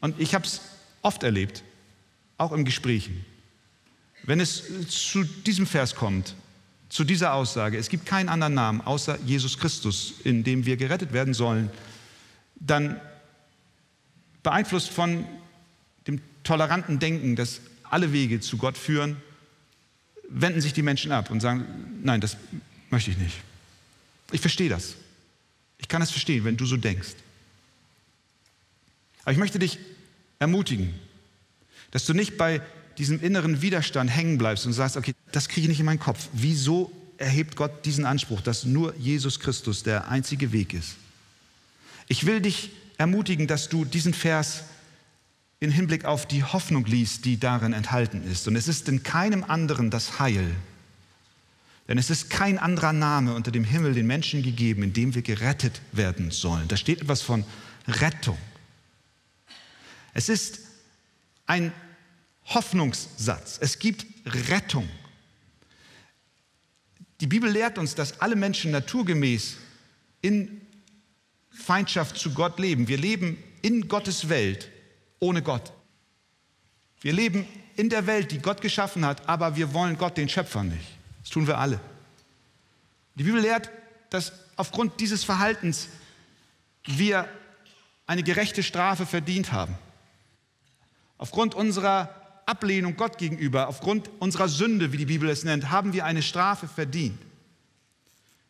Und 0.00 0.18
ich 0.20 0.34
habe 0.34 0.44
es 0.44 0.60
oft 1.00 1.22
erlebt, 1.22 1.62
auch 2.36 2.50
im 2.50 2.64
Gesprächen. 2.64 3.24
Wenn 4.24 4.40
es 4.40 4.88
zu 4.88 5.22
diesem 5.22 5.68
Vers 5.68 5.94
kommt, 5.94 6.34
zu 6.88 7.04
dieser 7.04 7.34
Aussage, 7.34 7.78
es 7.78 7.88
gibt 7.88 8.04
keinen 8.04 8.28
anderen 8.28 8.54
Namen 8.54 8.80
außer 8.80 9.16
Jesus 9.24 9.58
Christus, 9.58 10.14
in 10.24 10.42
dem 10.42 10.66
wir 10.66 10.76
gerettet 10.76 11.12
werden 11.12 11.34
sollen, 11.34 11.70
dann 12.56 13.00
beeinflusst 14.46 14.90
von 14.90 15.26
dem 16.06 16.20
toleranten 16.44 17.00
Denken, 17.00 17.34
dass 17.34 17.60
alle 17.82 18.12
Wege 18.12 18.38
zu 18.38 18.56
Gott 18.56 18.78
führen, 18.78 19.16
wenden 20.28 20.60
sich 20.60 20.72
die 20.72 20.82
Menschen 20.82 21.10
ab 21.10 21.32
und 21.32 21.40
sagen, 21.40 21.64
nein, 22.04 22.20
das 22.20 22.36
möchte 22.90 23.10
ich 23.10 23.18
nicht. 23.18 23.34
Ich 24.30 24.40
verstehe 24.40 24.68
das. 24.68 24.94
Ich 25.78 25.88
kann 25.88 26.00
es 26.00 26.12
verstehen, 26.12 26.44
wenn 26.44 26.56
du 26.56 26.64
so 26.64 26.76
denkst. 26.76 27.16
Aber 29.22 29.32
ich 29.32 29.38
möchte 29.38 29.58
dich 29.58 29.80
ermutigen, 30.38 30.94
dass 31.90 32.06
du 32.06 32.14
nicht 32.14 32.38
bei 32.38 32.62
diesem 32.98 33.20
inneren 33.20 33.62
Widerstand 33.62 34.10
hängen 34.10 34.38
bleibst 34.38 34.64
und 34.64 34.74
sagst, 34.74 34.96
okay, 34.96 35.12
das 35.32 35.48
kriege 35.48 35.62
ich 35.62 35.68
nicht 35.68 35.80
in 35.80 35.86
meinen 35.86 35.98
Kopf. 35.98 36.28
Wieso 36.32 36.92
erhebt 37.18 37.56
Gott 37.56 37.84
diesen 37.84 38.06
Anspruch, 38.06 38.42
dass 38.42 38.64
nur 38.64 38.94
Jesus 38.94 39.40
Christus 39.40 39.82
der 39.82 40.06
einzige 40.06 40.52
Weg 40.52 40.72
ist? 40.72 40.94
Ich 42.06 42.26
will 42.26 42.40
dich 42.40 42.70
ermutigen, 42.98 43.46
dass 43.46 43.68
du 43.68 43.84
diesen 43.84 44.14
Vers 44.14 44.64
in 45.60 45.70
Hinblick 45.70 46.04
auf 46.04 46.26
die 46.26 46.44
Hoffnung 46.44 46.84
liest, 46.84 47.24
die 47.24 47.38
darin 47.38 47.72
enthalten 47.72 48.22
ist. 48.30 48.46
Und 48.46 48.56
es 48.56 48.68
ist 48.68 48.88
in 48.88 49.02
keinem 49.02 49.44
anderen 49.44 49.90
das 49.90 50.18
Heil. 50.18 50.54
Denn 51.88 51.98
es 51.98 52.10
ist 52.10 52.30
kein 52.30 52.58
anderer 52.58 52.92
Name 52.92 53.34
unter 53.34 53.50
dem 53.50 53.64
Himmel 53.64 53.94
den 53.94 54.06
Menschen 54.06 54.42
gegeben, 54.42 54.82
in 54.82 54.92
dem 54.92 55.14
wir 55.14 55.22
gerettet 55.22 55.80
werden 55.92 56.30
sollen. 56.30 56.68
Da 56.68 56.76
steht 56.76 57.00
etwas 57.00 57.22
von 57.22 57.44
Rettung. 57.86 58.38
Es 60.12 60.28
ist 60.28 60.60
ein 61.46 61.72
Hoffnungssatz. 62.46 63.58
Es 63.60 63.78
gibt 63.78 64.06
Rettung. 64.26 64.88
Die 67.20 67.26
Bibel 67.26 67.50
lehrt 67.50 67.78
uns, 67.78 67.94
dass 67.94 68.20
alle 68.20 68.36
Menschen 68.36 68.72
naturgemäß 68.72 69.56
in 70.22 70.60
Feindschaft 71.56 72.16
zu 72.18 72.32
Gott 72.32 72.58
leben. 72.58 72.88
Wir 72.88 72.98
leben 72.98 73.42
in 73.62 73.88
Gottes 73.88 74.28
Welt 74.28 74.70
ohne 75.18 75.42
Gott. 75.42 75.72
Wir 77.00 77.12
leben 77.12 77.46
in 77.76 77.88
der 77.88 78.06
Welt, 78.06 78.30
die 78.30 78.38
Gott 78.38 78.60
geschaffen 78.60 79.04
hat, 79.04 79.28
aber 79.28 79.56
wir 79.56 79.72
wollen 79.74 79.98
Gott, 79.98 80.16
den 80.16 80.28
Schöpfer, 80.28 80.62
nicht. 80.62 80.96
Das 81.22 81.30
tun 81.30 81.46
wir 81.46 81.58
alle. 81.58 81.80
Die 83.14 83.24
Bibel 83.24 83.40
lehrt, 83.40 83.70
dass 84.10 84.32
aufgrund 84.56 85.00
dieses 85.00 85.24
Verhaltens 85.24 85.88
wir 86.84 87.28
eine 88.06 88.22
gerechte 88.22 88.62
Strafe 88.62 89.06
verdient 89.06 89.52
haben. 89.52 89.76
Aufgrund 91.18 91.54
unserer 91.54 92.42
Ablehnung 92.46 92.96
Gott 92.96 93.18
gegenüber, 93.18 93.68
aufgrund 93.68 94.10
unserer 94.20 94.48
Sünde, 94.48 94.92
wie 94.92 94.98
die 94.98 95.06
Bibel 95.06 95.28
es 95.28 95.44
nennt, 95.44 95.70
haben 95.70 95.92
wir 95.92 96.04
eine 96.04 96.22
Strafe 96.22 96.68
verdient. 96.68 97.18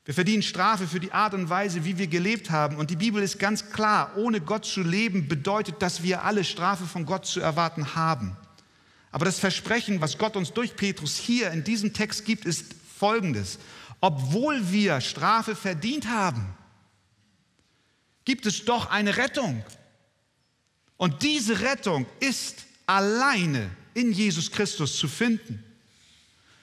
Wir 0.06 0.14
verdienen 0.14 0.42
Strafe 0.42 0.86
für 0.86 1.00
die 1.00 1.10
Art 1.10 1.34
und 1.34 1.50
Weise, 1.50 1.84
wie 1.84 1.98
wir 1.98 2.06
gelebt 2.06 2.50
haben. 2.50 2.76
Und 2.76 2.90
die 2.90 2.96
Bibel 2.96 3.20
ist 3.20 3.40
ganz 3.40 3.70
klar, 3.70 4.16
ohne 4.16 4.40
Gott 4.40 4.64
zu 4.64 4.82
leben 4.82 5.26
bedeutet, 5.26 5.82
dass 5.82 6.04
wir 6.04 6.22
alle 6.22 6.44
Strafe 6.44 6.84
von 6.84 7.04
Gott 7.04 7.26
zu 7.26 7.40
erwarten 7.40 7.96
haben. 7.96 8.36
Aber 9.10 9.24
das 9.24 9.40
Versprechen, 9.40 10.00
was 10.00 10.16
Gott 10.16 10.36
uns 10.36 10.52
durch 10.52 10.76
Petrus 10.76 11.16
hier 11.16 11.50
in 11.50 11.64
diesem 11.64 11.92
Text 11.92 12.24
gibt, 12.24 12.44
ist 12.44 12.66
folgendes. 12.96 13.58
Obwohl 14.00 14.70
wir 14.70 15.00
Strafe 15.00 15.56
verdient 15.56 16.06
haben, 16.06 16.54
gibt 18.24 18.46
es 18.46 18.64
doch 18.64 18.88
eine 18.88 19.16
Rettung. 19.16 19.64
Und 20.98 21.24
diese 21.24 21.62
Rettung 21.62 22.06
ist 22.20 22.64
alleine 22.86 23.70
in 23.94 24.12
Jesus 24.12 24.52
Christus 24.52 24.96
zu 24.98 25.08
finden. 25.08 25.64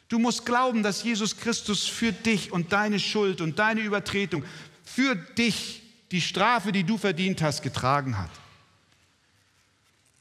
Du 0.10 0.20
musst 0.20 0.46
glauben, 0.46 0.84
dass 0.84 1.04
Jesus 1.04 1.38
Christus 1.38 1.86
für 1.86 2.12
dich 2.12 2.52
und 2.52 2.72
deine 2.72 3.00
Schuld 3.00 3.42
und 3.42 3.58
deine 3.60 3.82
Übertretung, 3.82 4.44
für 4.84 5.16
dich 5.16 5.82
die 6.12 6.22
Strafe, 6.22 6.72
die 6.72 6.84
du 6.84 6.98
verdient 6.98 7.42
hast, 7.42 7.62
getragen 7.62 8.18
hat. 8.18 8.30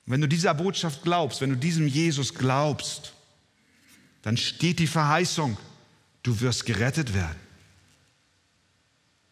wenn 0.06 0.20
du 0.20 0.28
dieser 0.28 0.54
Botschaft 0.54 1.02
glaubst, 1.02 1.40
wenn 1.40 1.50
du 1.50 1.56
diesem 1.56 1.86
Jesus 1.86 2.34
glaubst, 2.34 3.12
dann 4.22 4.36
steht 4.36 4.78
die 4.78 4.86
Verheißung, 4.86 5.56
du 6.22 6.40
wirst 6.40 6.66
gerettet 6.66 7.14
werden. 7.14 7.38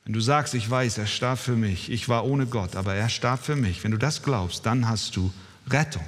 Wenn 0.04 0.12
du 0.12 0.20
sagst, 0.20 0.54
ich 0.54 0.68
weiß, 0.68 0.98
er 0.98 1.06
starb 1.06 1.38
für 1.38 1.56
mich, 1.56 1.90
ich 1.90 2.08
war 2.08 2.24
ohne 2.24 2.46
Gott, 2.46 2.76
aber 2.76 2.94
er 2.94 3.08
starb 3.08 3.44
für 3.44 3.56
mich, 3.56 3.84
wenn 3.84 3.90
du 3.90 3.98
das 3.98 4.22
glaubst, 4.22 4.66
dann 4.66 4.88
hast 4.88 5.16
du 5.16 5.32
Rettung. 5.68 6.04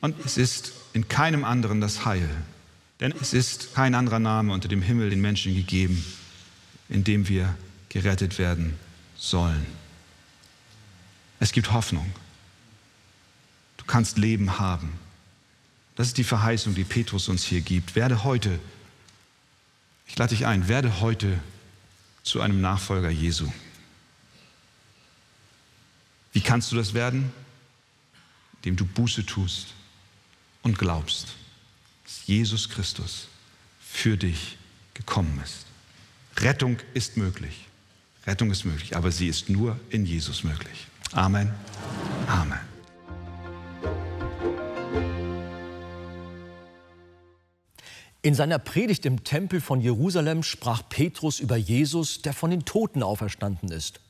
Und 0.00 0.14
es 0.24 0.36
ist 0.36 0.72
in 0.92 1.08
keinem 1.08 1.44
anderen 1.44 1.80
das 1.80 2.04
Heil. 2.04 2.28
Denn 3.00 3.12
es 3.20 3.32
ist 3.32 3.74
kein 3.74 3.94
anderer 3.94 4.18
Name 4.18 4.52
unter 4.52 4.68
dem 4.68 4.82
Himmel 4.82 5.10
den 5.10 5.20
Menschen 5.20 5.54
gegeben, 5.54 6.04
in 6.88 7.04
dem 7.04 7.28
wir 7.28 7.56
gerettet 7.88 8.38
werden 8.38 8.78
sollen. 9.16 9.66
Es 11.40 11.52
gibt 11.52 11.72
Hoffnung. 11.72 12.12
Du 13.76 13.84
kannst 13.84 14.18
Leben 14.18 14.58
haben. 14.58 14.92
Das 15.94 16.08
ist 16.08 16.18
die 16.18 16.24
Verheißung, 16.24 16.74
die 16.74 16.84
Petrus 16.84 17.28
uns 17.28 17.44
hier 17.44 17.60
gibt. 17.60 17.94
Werde 17.94 18.24
heute 18.24 18.58
Ich 20.06 20.16
lade 20.16 20.34
dich 20.34 20.46
ein, 20.46 20.68
werde 20.68 21.00
heute 21.00 21.38
zu 22.22 22.40
einem 22.40 22.60
Nachfolger 22.60 23.10
Jesu. 23.10 23.50
Wie 26.32 26.40
kannst 26.40 26.72
du 26.72 26.76
das 26.76 26.94
werden? 26.94 27.32
Indem 28.56 28.76
du 28.76 28.86
Buße 28.86 29.24
tust 29.26 29.74
und 30.62 30.78
glaubst, 30.78 31.34
dass 32.04 32.26
Jesus 32.26 32.68
Christus 32.68 33.28
für 33.80 34.16
dich 34.16 34.56
gekommen 34.94 35.40
ist. 35.42 35.66
Rettung 36.36 36.78
ist 36.94 37.16
möglich. 37.16 37.66
Rettung 38.26 38.50
ist 38.50 38.64
möglich, 38.64 38.96
aber 38.96 39.10
sie 39.10 39.28
ist 39.28 39.48
nur 39.48 39.78
in 39.90 40.04
Jesus 40.04 40.44
möglich. 40.44 40.86
Amen. 41.12 41.52
Amen. 42.26 42.60
In 48.20 48.34
seiner 48.34 48.58
Predigt 48.58 49.06
im 49.06 49.24
Tempel 49.24 49.60
von 49.60 49.80
Jerusalem 49.80 50.42
sprach 50.42 50.82
Petrus 50.88 51.40
über 51.40 51.56
Jesus, 51.56 52.20
der 52.20 52.34
von 52.34 52.50
den 52.50 52.64
Toten 52.64 53.02
auferstanden 53.02 53.70
ist. 53.70 54.00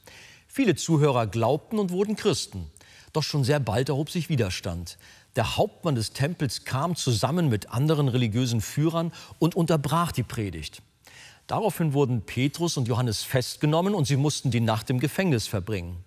Viele 0.48 0.74
Zuhörer 0.74 1.26
glaubten 1.26 1.78
und 1.78 1.90
wurden 1.90 2.16
Christen. 2.16 2.70
Doch 3.12 3.22
schon 3.22 3.44
sehr 3.44 3.60
bald 3.60 3.90
erhob 3.90 4.10
sich 4.10 4.28
Widerstand. 4.28 4.98
Der 5.38 5.56
Hauptmann 5.56 5.94
des 5.94 6.12
Tempels 6.12 6.64
kam 6.64 6.96
zusammen 6.96 7.48
mit 7.48 7.70
anderen 7.70 8.08
religiösen 8.08 8.60
Führern 8.60 9.12
und 9.38 9.54
unterbrach 9.54 10.10
die 10.10 10.24
Predigt. 10.24 10.82
Daraufhin 11.46 11.92
wurden 11.92 12.22
Petrus 12.22 12.76
und 12.76 12.88
Johannes 12.88 13.22
festgenommen 13.22 13.94
und 13.94 14.04
sie 14.04 14.16
mussten 14.16 14.50
die 14.50 14.58
Nacht 14.58 14.90
im 14.90 14.98
Gefängnis 14.98 15.46
verbringen. 15.46 16.02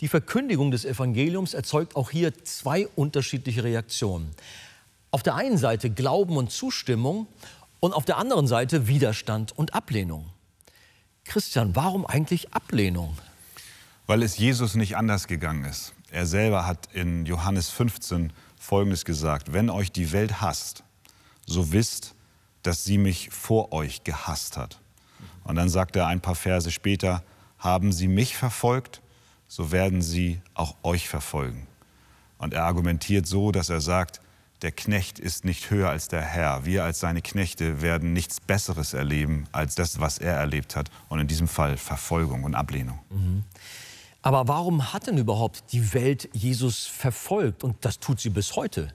Die 0.00 0.08
Verkündigung 0.08 0.72
des 0.72 0.84
Evangeliums 0.84 1.54
erzeugt 1.54 1.96
auch 1.96 2.10
hier 2.10 2.44
zwei 2.44 2.86
unterschiedliche 2.88 3.64
Reaktionen. 3.64 4.32
Auf 5.10 5.22
der 5.22 5.36
einen 5.36 5.56
Seite 5.56 5.88
Glauben 5.88 6.36
und 6.36 6.50
Zustimmung 6.50 7.28
und 7.80 7.94
auf 7.94 8.04
der 8.04 8.18
anderen 8.18 8.46
Seite 8.46 8.88
Widerstand 8.88 9.56
und 9.56 9.72
Ablehnung. 9.72 10.26
Christian, 11.24 11.74
warum 11.74 12.04
eigentlich 12.04 12.52
Ablehnung? 12.52 13.16
Weil 14.06 14.22
es 14.22 14.36
Jesus 14.36 14.74
nicht 14.74 14.98
anders 14.98 15.28
gegangen 15.28 15.64
ist. 15.64 15.94
Er 16.10 16.26
selber 16.26 16.66
hat 16.66 16.90
in 16.92 17.24
Johannes 17.24 17.70
15 17.70 18.34
Folgendes 18.66 19.04
gesagt, 19.04 19.52
wenn 19.52 19.70
euch 19.70 19.92
die 19.92 20.10
Welt 20.10 20.40
hasst, 20.40 20.82
so 21.46 21.72
wisst, 21.72 22.16
dass 22.62 22.84
sie 22.84 22.98
mich 22.98 23.30
vor 23.30 23.72
euch 23.72 24.02
gehasst 24.02 24.56
hat. 24.56 24.80
Und 25.44 25.54
dann 25.54 25.68
sagt 25.68 25.94
er 25.94 26.08
ein 26.08 26.20
paar 26.20 26.34
Verse 26.34 26.72
später, 26.72 27.22
haben 27.58 27.92
sie 27.92 28.08
mich 28.08 28.36
verfolgt, 28.36 29.02
so 29.46 29.70
werden 29.70 30.02
sie 30.02 30.40
auch 30.54 30.74
euch 30.82 31.08
verfolgen. 31.08 31.68
Und 32.38 32.54
er 32.54 32.64
argumentiert 32.64 33.28
so, 33.28 33.52
dass 33.52 33.70
er 33.70 33.80
sagt, 33.80 34.20
der 34.62 34.72
Knecht 34.72 35.20
ist 35.20 35.44
nicht 35.44 35.70
höher 35.70 35.90
als 35.90 36.08
der 36.08 36.22
Herr. 36.22 36.64
Wir 36.64 36.82
als 36.82 36.98
seine 36.98 37.22
Knechte 37.22 37.82
werden 37.82 38.12
nichts 38.12 38.40
Besseres 38.40 38.94
erleben 38.94 39.46
als 39.52 39.76
das, 39.76 40.00
was 40.00 40.18
er 40.18 40.34
erlebt 40.34 40.74
hat. 40.74 40.90
Und 41.08 41.20
in 41.20 41.28
diesem 41.28 41.46
Fall 41.46 41.76
Verfolgung 41.76 42.42
und 42.42 42.56
Ablehnung. 42.56 42.98
Mhm. 43.10 43.44
Aber 44.26 44.48
warum 44.48 44.92
hat 44.92 45.06
denn 45.06 45.18
überhaupt 45.18 45.62
die 45.70 45.94
Welt 45.94 46.28
Jesus 46.32 46.84
verfolgt? 46.84 47.62
Und 47.62 47.84
das 47.84 48.00
tut 48.00 48.18
sie 48.18 48.30
bis 48.30 48.56
heute. 48.56 48.92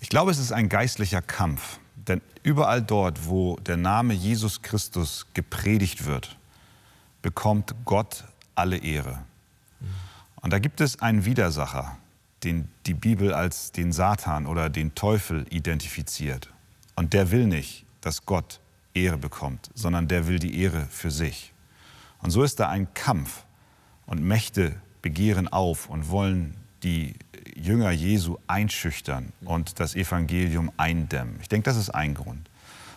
Ich 0.00 0.08
glaube, 0.08 0.30
es 0.30 0.38
ist 0.38 0.50
ein 0.50 0.70
geistlicher 0.70 1.20
Kampf. 1.20 1.78
Denn 1.94 2.22
überall 2.42 2.80
dort, 2.80 3.26
wo 3.26 3.56
der 3.56 3.76
Name 3.76 4.14
Jesus 4.14 4.62
Christus 4.62 5.26
gepredigt 5.34 6.06
wird, 6.06 6.38
bekommt 7.20 7.74
Gott 7.84 8.24
alle 8.54 8.78
Ehre. 8.78 9.18
Und 10.40 10.54
da 10.54 10.58
gibt 10.58 10.80
es 10.80 11.02
einen 11.02 11.26
Widersacher, 11.26 11.98
den 12.42 12.70
die 12.86 12.94
Bibel 12.94 13.34
als 13.34 13.72
den 13.72 13.92
Satan 13.92 14.46
oder 14.46 14.70
den 14.70 14.94
Teufel 14.94 15.44
identifiziert. 15.50 16.50
Und 16.96 17.12
der 17.12 17.30
will 17.30 17.44
nicht, 17.44 17.84
dass 18.00 18.24
Gott 18.24 18.60
Ehre 18.94 19.18
bekommt, 19.18 19.68
sondern 19.74 20.08
der 20.08 20.28
will 20.28 20.38
die 20.38 20.62
Ehre 20.62 20.86
für 20.86 21.10
sich. 21.10 21.52
Und 22.22 22.30
so 22.30 22.42
ist 22.42 22.58
da 22.58 22.70
ein 22.70 22.94
Kampf 22.94 23.44
und 24.10 24.22
Mächte 24.22 24.74
begehren 25.02 25.48
auf 25.48 25.88
und 25.88 26.10
wollen 26.10 26.56
die 26.82 27.14
Jünger 27.54 27.92
Jesu 27.92 28.38
einschüchtern 28.48 29.32
und 29.42 29.78
das 29.78 29.94
Evangelium 29.94 30.72
eindämmen. 30.76 31.38
Ich 31.40 31.48
denke, 31.48 31.64
das 31.64 31.76
ist 31.76 31.90
ein 31.90 32.14
Grund. 32.14 32.50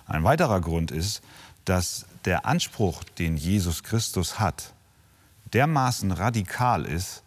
Ein 0.07 0.23
weiterer 0.23 0.59
Grund 0.59 0.89
ist, 0.89 1.21
dass 1.65 2.07
der 2.25 2.45
Anspruch, 2.47 3.03
den 3.03 3.37
Jesus 3.37 3.83
Christus 3.83 4.39
hat, 4.39 4.73
dermaßen 5.53 6.11
radikal 6.11 6.83
ist, 6.83 7.21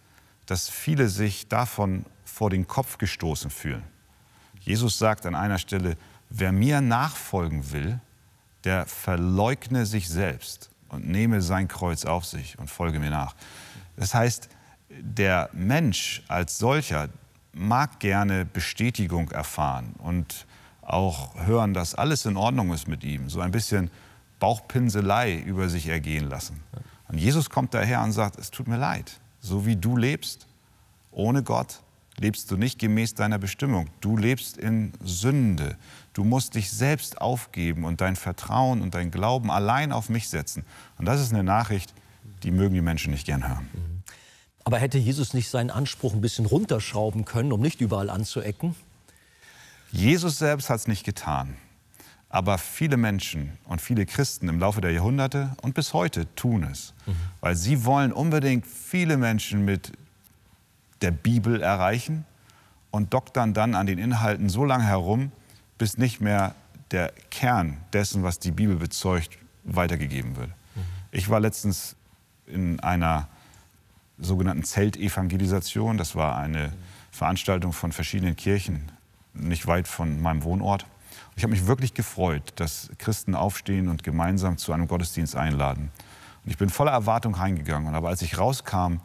dass 0.47 0.69
viele 0.69 1.09
sich 1.09 1.47
davon 1.47 2.05
vor 2.25 2.51
den 2.51 2.67
Kopf 2.67 2.99
gestoßen 2.99 3.51
fühlen. 3.51 3.85
Jesus 4.61 4.99
sagt 4.99 5.27
an 5.27 5.37
einer 5.37 5.59
Stelle, 5.59 5.97
wer 6.29 6.51
mir 6.51 6.81
nachfolgen 6.81 7.71
will, 7.71 8.01
der 8.65 8.85
verleugne 8.87 9.87
sich 9.87 10.09
selbst 10.09 10.71
und 10.97 11.09
nehme 11.09 11.41
sein 11.41 11.69
Kreuz 11.69 12.05
auf 12.05 12.25
sich 12.25 12.59
und 12.59 12.69
folge 12.69 12.99
mir 12.99 13.11
nach. 13.11 13.35
Das 13.97 14.15
heißt, 14.15 14.49
der 14.89 15.51
Mensch 15.53 16.23
als 16.29 16.59
solcher 16.59 17.09
mag 17.53 18.01
gerne 18.01 18.45
Bestätigung 18.45 19.31
erfahren 19.31 19.95
und 19.99 20.47
auch 20.83 21.35
hören, 21.47 21.75
dass 21.75 21.95
alles 21.95 22.27
in 22.27 22.37
Ordnung 22.37 22.73
ist 22.73 22.87
mit 22.87 23.03
ihm, 23.05 23.29
so 23.29 23.41
ein 23.41 23.51
bisschen 23.51 23.91
Bauchpinselei 24.39 25.37
über 25.39 25.69
sich 25.69 25.89
ergehen 25.89 26.29
lassen. 26.29 26.63
Und 27.09 27.19
Jesus 27.19 27.51
kommt 27.51 27.75
daher 27.75 28.03
und 28.03 28.13
sagt, 28.13 28.39
es 28.39 28.51
tut 28.51 28.69
mir 28.69 28.77
leid, 28.77 29.21
so 29.41 29.67
wie 29.67 29.77
du 29.77 29.97
lebst, 29.97 30.47
ohne 31.11 31.43
Gott, 31.43 31.81
lebst 32.19 32.51
du 32.51 32.57
nicht 32.57 32.79
gemäß 32.79 33.15
deiner 33.15 33.39
Bestimmung. 33.39 33.89
Du 34.01 34.17
lebst 34.17 34.57
in 34.57 34.93
Sünde. 35.03 35.77
Du 36.17 36.25
musst 36.25 36.55
dich 36.55 36.71
selbst 36.71 37.21
aufgeben 37.21 37.85
und 37.85 38.01
dein 38.01 38.17
Vertrauen 38.17 38.81
und 38.81 38.95
dein 38.95 39.11
Glauben 39.11 39.51
allein 39.51 39.93
auf 39.93 40.09
mich 40.09 40.31
setzen. 40.31 40.65
Und 40.97 41.05
das 41.05 41.21
ist 41.21 41.31
eine 41.31 41.45
Nachricht, 41.45 41.93
die 42.43 42.51
mögen 42.51 42.75
die 42.75 42.81
Menschen 42.81 43.13
nicht 43.13 43.27
gern 43.27 43.47
hören. 43.47 43.69
Aber 44.65 44.79
hätte 44.79 44.97
Jesus 44.97 45.35
nicht 45.35 45.51
seinen 45.51 45.71
Anspruch 45.71 46.15
ein 46.15 46.23
bisschen 46.23 46.47
runterschrauben 46.47 47.27
können, 47.27 47.53
um 47.53 47.61
nicht 47.61 47.83
überall 47.83 48.09
anzuecken? 48.09 48.75
Jesus 49.93 50.39
selbst 50.39 50.71
hat 50.71 50.81
es 50.81 50.89
nicht 50.89 51.05
getan. 51.05 51.59
Aber 52.31 52.57
viele 52.57 52.97
Menschen 52.97 53.59
und 53.65 53.83
viele 53.83 54.07
Christen 54.07 54.49
im 54.49 54.59
Laufe 54.59 54.81
der 54.81 54.93
Jahrhunderte 54.93 55.55
und 55.61 55.75
bis 55.75 55.93
heute 55.93 56.35
tun 56.35 56.63
es, 56.63 56.95
mhm. 57.05 57.17
weil 57.43 57.57
sie 57.57 57.85
wollen 57.85 58.11
unbedingt 58.11 58.67
viele 58.67 59.19
Menschen 59.19 59.67
mit 59.67 59.93
der 61.03 61.11
Bibel 61.11 61.61
erreichen 61.61 62.25
und 62.91 63.13
doktern 63.13 63.53
dann 63.53 63.75
an 63.75 63.87
den 63.87 63.99
Inhalten 63.99 64.49
so 64.49 64.65
lange 64.65 64.85
herum, 64.85 65.31
bis 65.79 65.99
nicht 65.99 66.21
mehr 66.21 66.55
der 66.91 67.13
Kern 67.31 67.79
dessen, 67.93 68.23
was 68.23 68.39
die 68.39 68.51
Bibel 68.51 68.77
bezeugt, 68.77 69.39
weitergegeben 69.65 70.37
wird. 70.37 70.49
Mhm. 70.49 70.83
Ich 71.11 71.29
war 71.29 71.41
letztens 71.41 71.97
in 72.47 72.81
einer 72.81 73.29
sogenannten 74.19 74.65
Zeltevangelisation. 74.65 75.99
Das 75.99 76.15
war 76.15 76.37
eine 76.39 76.73
Veranstaltung 77.11 77.73
von 77.73 77.93
verschiedenen 77.93 78.37
Kirchen, 78.37 78.93
nicht 79.35 79.67
weit 79.67 79.89
von 79.89 80.21
meinem 80.21 80.45
Wohnort. 80.45 80.87
Ich 81.35 81.43
habe 81.43 81.51
mich 81.51 81.67
wirklich 81.67 81.93
gefreut, 81.93 82.53
dass 82.57 82.91
Christen 82.99 83.35
aufstehen 83.35 83.89
und 83.89 84.05
gemeinsam 84.05 84.57
zu 84.57 84.73
einem 84.73 84.89
Gottesdienst 84.89 85.37
einladen. 85.37 85.91
Und 86.45 86.51
ich 86.51 86.57
bin 86.57 86.71
voller 86.71 86.93
Erwartung 86.93 87.35
reingegangen. 87.35 87.95
Aber 87.95 88.09
als 88.09 88.23
ich 88.23 88.39
rauskam, 88.39 89.01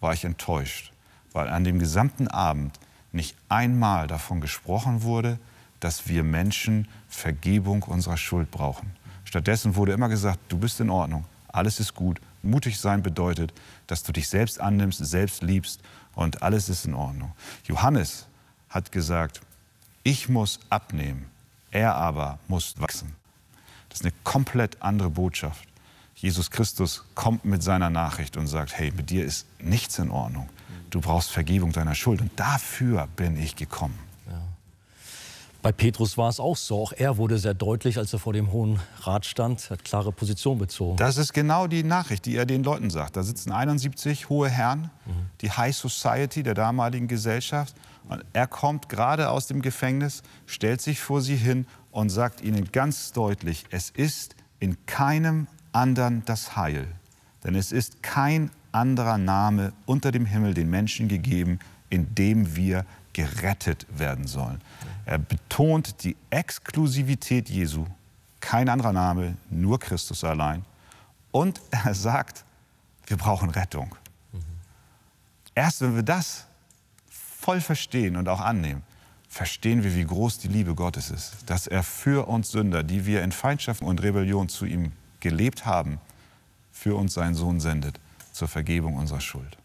war 0.00 0.12
ich 0.12 0.24
enttäuscht 0.24 0.92
weil 1.32 1.48
an 1.48 1.64
dem 1.64 1.78
gesamten 1.78 2.28
Abend 2.28 2.78
nicht 3.12 3.36
einmal 3.48 4.06
davon 4.06 4.40
gesprochen 4.40 5.02
wurde, 5.02 5.38
dass 5.80 6.08
wir 6.08 6.22
Menschen 6.22 6.88
Vergebung 7.08 7.82
unserer 7.82 8.16
Schuld 8.16 8.50
brauchen. 8.50 8.92
Stattdessen 9.24 9.76
wurde 9.76 9.92
immer 9.92 10.08
gesagt, 10.08 10.38
du 10.48 10.58
bist 10.58 10.80
in 10.80 10.90
Ordnung, 10.90 11.24
alles 11.48 11.80
ist 11.80 11.94
gut. 11.94 12.20
Mutig 12.42 12.78
sein 12.78 13.02
bedeutet, 13.02 13.52
dass 13.86 14.02
du 14.02 14.12
dich 14.12 14.28
selbst 14.28 14.60
annimmst, 14.60 15.04
selbst 15.04 15.42
liebst 15.42 15.80
und 16.14 16.42
alles 16.42 16.68
ist 16.68 16.86
in 16.86 16.94
Ordnung. 16.94 17.32
Johannes 17.64 18.26
hat 18.68 18.92
gesagt, 18.92 19.40
ich 20.02 20.28
muss 20.28 20.60
abnehmen, 20.70 21.26
er 21.70 21.94
aber 21.94 22.38
muss 22.48 22.80
wachsen. 22.80 23.14
Das 23.88 24.00
ist 24.00 24.06
eine 24.06 24.14
komplett 24.24 24.80
andere 24.80 25.10
Botschaft. 25.10 25.68
Jesus 26.14 26.50
Christus 26.50 27.04
kommt 27.14 27.44
mit 27.44 27.62
seiner 27.62 27.90
Nachricht 27.90 28.36
und 28.36 28.46
sagt, 28.46 28.76
hey, 28.76 28.92
mit 28.92 29.10
dir 29.10 29.24
ist 29.24 29.46
nichts 29.58 29.98
in 29.98 30.10
Ordnung 30.10 30.48
du 30.90 31.00
brauchst 31.00 31.30
Vergebung 31.30 31.72
deiner 31.72 31.94
Schuld. 31.94 32.20
Und 32.20 32.30
dafür 32.38 33.08
bin 33.16 33.36
ich 33.40 33.56
gekommen. 33.56 33.98
Bei 35.62 35.72
Petrus 35.72 36.16
war 36.16 36.30
es 36.30 36.40
auch 36.40 36.56
so. 36.56 36.82
Auch 36.82 36.92
er 36.96 37.18
wurde 37.18 37.36
sehr 37.36 37.52
deutlich, 37.52 37.98
als 37.98 38.12
er 38.14 38.18
vor 38.18 38.32
dem 38.32 38.50
Hohen 38.50 38.80
Rat 39.02 39.26
stand, 39.26 39.68
hat 39.68 39.84
klare 39.84 40.10
Position 40.10 40.58
bezogen. 40.58 40.96
Das 40.96 41.18
ist 41.18 41.34
genau 41.34 41.66
die 41.66 41.82
Nachricht, 41.82 42.24
die 42.24 42.36
er 42.36 42.46
den 42.46 42.64
Leuten 42.64 42.88
sagt. 42.88 43.16
Da 43.16 43.22
sitzen 43.22 43.52
71 43.52 44.30
hohe 44.30 44.48
Herren, 44.48 44.90
die 45.42 45.50
High 45.50 45.76
Society 45.76 46.42
der 46.42 46.54
damaligen 46.54 47.08
Gesellschaft. 47.08 47.74
Und 48.08 48.24
er 48.32 48.46
kommt 48.46 48.88
gerade 48.88 49.28
aus 49.28 49.48
dem 49.48 49.60
Gefängnis, 49.60 50.22
stellt 50.46 50.80
sich 50.80 51.00
vor 51.00 51.20
sie 51.20 51.36
hin 51.36 51.66
und 51.90 52.08
sagt 52.08 52.40
ihnen 52.40 52.72
ganz 52.72 53.12
deutlich, 53.12 53.64
es 53.70 53.90
ist 53.90 54.36
in 54.60 54.78
keinem 54.86 55.46
anderen 55.72 56.24
das 56.24 56.56
Heil. 56.56 56.88
Denn 57.44 57.54
es 57.54 57.70
ist 57.70 58.02
kein 58.02 58.50
anderer 58.72 59.18
Name 59.18 59.72
unter 59.84 60.10
dem 60.10 60.24
Himmel 60.24 60.54
den 60.54 60.70
Menschen 60.70 61.08
gegeben, 61.08 61.58
in 61.90 62.14
dem 62.14 62.56
wir 62.56 62.86
gerettet 63.12 63.86
werden 63.90 64.26
sollen. 64.26 64.60
Er 65.10 65.18
betont 65.18 66.04
die 66.04 66.16
Exklusivität 66.30 67.50
Jesu 67.50 67.84
Kein 68.38 68.68
anderer 68.68 68.92
Name, 68.92 69.36
nur 69.50 69.80
Christus 69.80 70.22
allein. 70.22 70.64
Und 71.32 71.60
er 71.72 71.94
sagt, 71.94 72.44
wir 73.08 73.16
brauchen 73.16 73.50
Rettung. 73.50 73.96
Erst 75.52 75.80
wenn 75.80 75.96
wir 75.96 76.04
das 76.04 76.46
voll 77.10 77.60
verstehen 77.60 78.16
und 78.16 78.28
auch 78.28 78.40
annehmen, 78.40 78.84
verstehen 79.28 79.82
wir, 79.82 79.96
wie 79.96 80.04
groß 80.04 80.38
die 80.38 80.48
Liebe 80.48 80.76
Gottes 80.76 81.10
ist. 81.10 81.38
Dass 81.46 81.66
er 81.66 81.82
für 81.82 82.28
uns 82.28 82.52
Sünder, 82.52 82.84
die 82.84 83.04
wir 83.04 83.24
in 83.24 83.32
Feindschaft 83.32 83.82
und 83.82 84.00
Rebellion 84.04 84.48
zu 84.48 84.64
ihm 84.64 84.92
gelebt 85.18 85.66
haben, 85.66 85.98
für 86.70 86.94
uns 86.94 87.14
seinen 87.14 87.34
Sohn 87.34 87.58
sendet 87.58 87.98
zur 88.32 88.46
Vergebung 88.46 88.96
unserer 88.96 89.20
Schuld. 89.20 89.58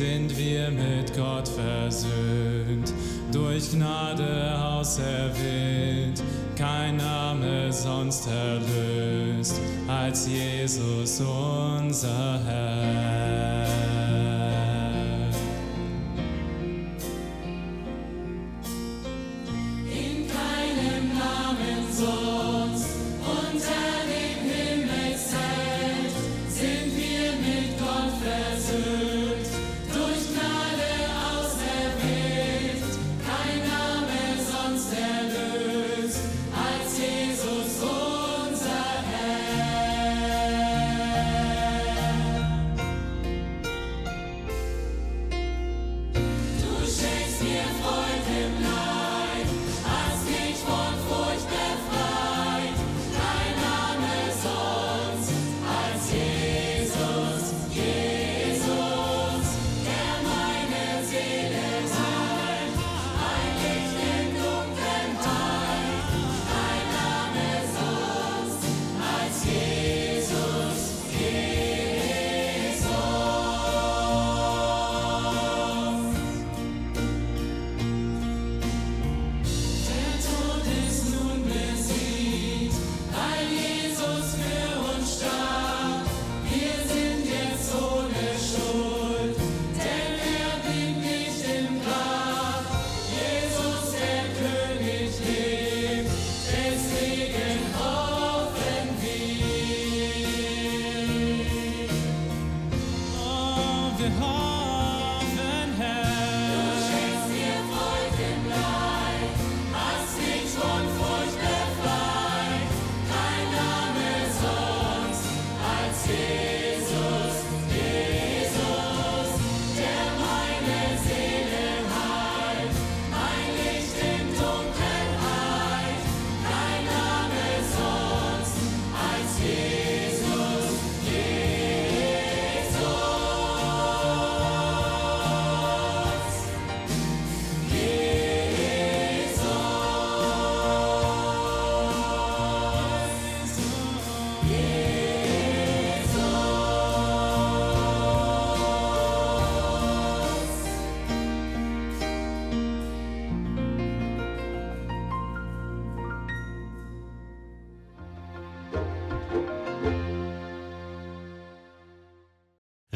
sind 0.00 0.34
wir 0.38 0.70
mit 0.70 1.14
Gott 1.14 1.46
versöhnt, 1.46 2.90
durch 3.30 3.70
Gnade 3.70 4.58
auserwählt, 4.58 6.22
kein 6.56 6.96
Name 6.96 7.70
sonst 7.70 8.26
erlöst, 8.26 9.60
als 9.86 10.26
Jesus 10.26 11.20
unser 11.20 12.40
Herr. 12.46 13.89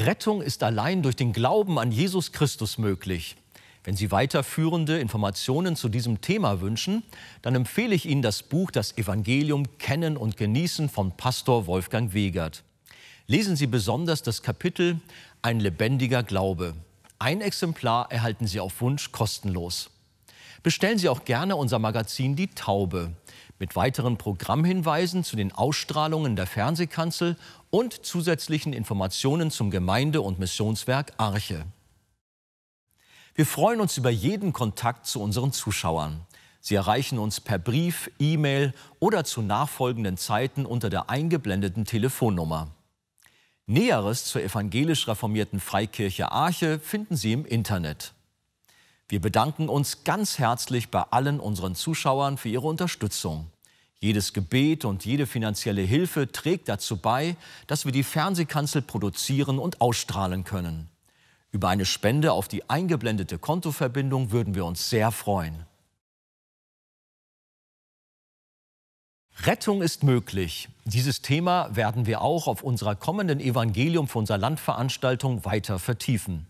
Rettung 0.06 0.42
ist 0.42 0.62
allein 0.62 1.02
durch 1.02 1.16
den 1.16 1.32
Glauben 1.32 1.78
an 1.78 1.90
Jesus 1.90 2.32
Christus 2.32 2.78
möglich. 2.78 3.36
Wenn 3.84 3.96
Sie 3.96 4.10
weiterführende 4.10 4.98
Informationen 4.98 5.76
zu 5.76 5.88
diesem 5.88 6.20
Thema 6.20 6.60
wünschen, 6.60 7.02
dann 7.42 7.54
empfehle 7.54 7.94
ich 7.94 8.06
Ihnen 8.06 8.22
das 8.22 8.42
Buch 8.42 8.70
Das 8.70 8.96
Evangelium 8.96 9.78
Kennen 9.78 10.16
und 10.16 10.36
Genießen 10.36 10.88
von 10.88 11.16
Pastor 11.16 11.66
Wolfgang 11.66 12.12
Wegert. 12.14 12.64
Lesen 13.26 13.56
Sie 13.56 13.66
besonders 13.66 14.22
das 14.22 14.42
Kapitel 14.42 15.00
Ein 15.42 15.60
lebendiger 15.60 16.22
Glaube. 16.22 16.74
Ein 17.18 17.40
Exemplar 17.40 18.10
erhalten 18.10 18.46
Sie 18.46 18.60
auf 18.60 18.80
Wunsch 18.80 19.12
kostenlos. 19.12 19.90
Bestellen 20.62 20.98
Sie 20.98 21.08
auch 21.08 21.24
gerne 21.24 21.56
unser 21.56 21.78
Magazin 21.78 22.36
Die 22.36 22.48
Taube 22.48 23.12
mit 23.58 23.76
weiteren 23.76 24.18
Programmhinweisen 24.18 25.24
zu 25.24 25.36
den 25.36 25.52
Ausstrahlungen 25.52 26.36
der 26.36 26.46
Fernsehkanzel 26.46 27.36
und 27.70 28.04
zusätzlichen 28.04 28.72
Informationen 28.72 29.50
zum 29.50 29.70
Gemeinde- 29.70 30.20
und 30.20 30.38
Missionswerk 30.38 31.12
Arche. 31.16 31.64
Wir 33.34 33.46
freuen 33.46 33.80
uns 33.80 33.96
über 33.96 34.10
jeden 34.10 34.52
Kontakt 34.52 35.06
zu 35.06 35.20
unseren 35.20 35.52
Zuschauern. 35.52 36.20
Sie 36.60 36.76
erreichen 36.76 37.18
uns 37.18 37.40
per 37.40 37.58
Brief, 37.58 38.10
E-Mail 38.18 38.72
oder 38.98 39.24
zu 39.24 39.42
nachfolgenden 39.42 40.16
Zeiten 40.16 40.64
unter 40.64 40.88
der 40.88 41.10
eingeblendeten 41.10 41.84
Telefonnummer. 41.84 42.68
Näheres 43.66 44.26
zur 44.26 44.42
evangelisch 44.42 45.08
reformierten 45.08 45.58
Freikirche 45.58 46.30
Arche 46.30 46.78
finden 46.78 47.16
Sie 47.16 47.32
im 47.32 47.44
Internet. 47.44 48.14
Wir 49.08 49.20
bedanken 49.20 49.68
uns 49.68 50.04
ganz 50.04 50.38
herzlich 50.38 50.90
bei 50.90 51.02
allen 51.02 51.38
unseren 51.38 51.74
Zuschauern 51.74 52.38
für 52.38 52.48
ihre 52.48 52.66
Unterstützung. 52.66 53.50
Jedes 54.00 54.32
Gebet 54.32 54.84
und 54.84 55.04
jede 55.04 55.26
finanzielle 55.26 55.82
Hilfe 55.82 56.30
trägt 56.30 56.68
dazu 56.68 56.96
bei, 56.96 57.36
dass 57.66 57.84
wir 57.84 57.92
die 57.92 58.02
Fernsehkanzel 58.02 58.82
produzieren 58.82 59.58
und 59.58 59.80
ausstrahlen 59.80 60.44
können. 60.44 60.88
Über 61.52 61.68
eine 61.68 61.86
Spende 61.86 62.32
auf 62.32 62.48
die 62.48 62.68
eingeblendete 62.68 63.38
Kontoverbindung 63.38 64.32
würden 64.32 64.54
wir 64.54 64.64
uns 64.64 64.90
sehr 64.90 65.12
freuen. 65.12 65.66
Rettung 69.42 69.82
ist 69.82 70.02
möglich. 70.02 70.68
Dieses 70.84 71.20
Thema 71.20 71.74
werden 71.76 72.06
wir 72.06 72.22
auch 72.22 72.46
auf 72.46 72.62
unserer 72.62 72.94
kommenden 72.94 73.40
Evangelium 73.40 74.08
für 74.08 74.18
unser 74.18 74.38
Landveranstaltung 74.38 75.44
weiter 75.44 75.78
vertiefen. 75.78 76.46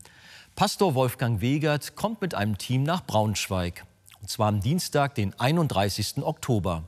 Pastor 0.57 0.95
Wolfgang 0.95 1.40
Wegert 1.40 1.97
kommt 1.97 2.21
mit 2.21 2.37
einem 2.37 2.59
Team 2.59 2.85
nach 2.85 3.05
Braunschweig. 3.05 3.85
und 4.21 4.31
zwar 4.31 4.47
am 4.47 4.61
Dienstag, 4.61 5.17
den 5.17 5.38
31. 5.38 6.23
Oktober. 6.23 6.85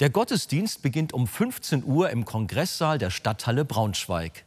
Der 0.00 0.10
Gottesdienst 0.10 0.82
beginnt 0.82 1.12
um 1.12 1.28
15 1.28 1.84
Uhr 1.84 2.10
im 2.10 2.24
Kongresssaal 2.24 2.98
der 2.98 3.10
Stadthalle 3.10 3.64
Braunschweig. 3.64 4.44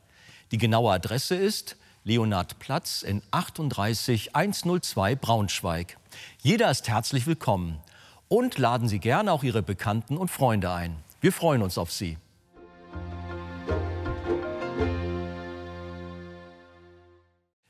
Die 0.52 0.58
genaue 0.58 0.92
Adresse 0.92 1.36
ist 1.36 1.78
Leonardplatz 2.04 3.04
in 3.04 3.22
38102 3.32 5.16
Braunschweig. 5.16 5.98
Jeder 6.42 6.70
ist 6.70 6.90
herzlich 6.90 7.28
willkommen 7.28 7.80
und 8.28 8.58
laden 8.58 8.90
Sie 8.90 9.00
gerne 9.00 9.32
auch 9.32 9.44
Ihre 9.44 9.64
Bekannten 9.64 10.18
und 10.18 10.30
Freunde 10.30 10.72
ein. 10.72 10.98
Wir 11.22 11.32
freuen 11.32 11.62
uns 11.62 11.78
auf 11.78 11.90
Sie. 11.90 12.18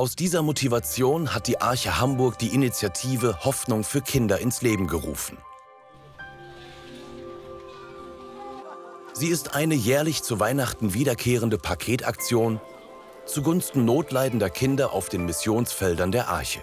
Aus 0.00 0.16
dieser 0.16 0.40
Motivation 0.40 1.34
hat 1.34 1.46
die 1.46 1.60
Arche 1.60 2.00
Hamburg 2.00 2.38
die 2.38 2.54
Initiative 2.54 3.44
Hoffnung 3.44 3.84
für 3.84 4.00
Kinder 4.00 4.38
ins 4.38 4.62
Leben 4.62 4.86
gerufen. 4.86 5.36
Sie 9.12 9.28
ist 9.28 9.54
eine 9.54 9.74
jährlich 9.74 10.22
zu 10.22 10.40
Weihnachten 10.40 10.94
wiederkehrende 10.94 11.58
Paketaktion 11.58 12.62
zugunsten 13.26 13.84
notleidender 13.84 14.48
Kinder 14.48 14.94
auf 14.94 15.10
den 15.10 15.26
Missionsfeldern 15.26 16.12
der 16.12 16.28
Arche. 16.28 16.62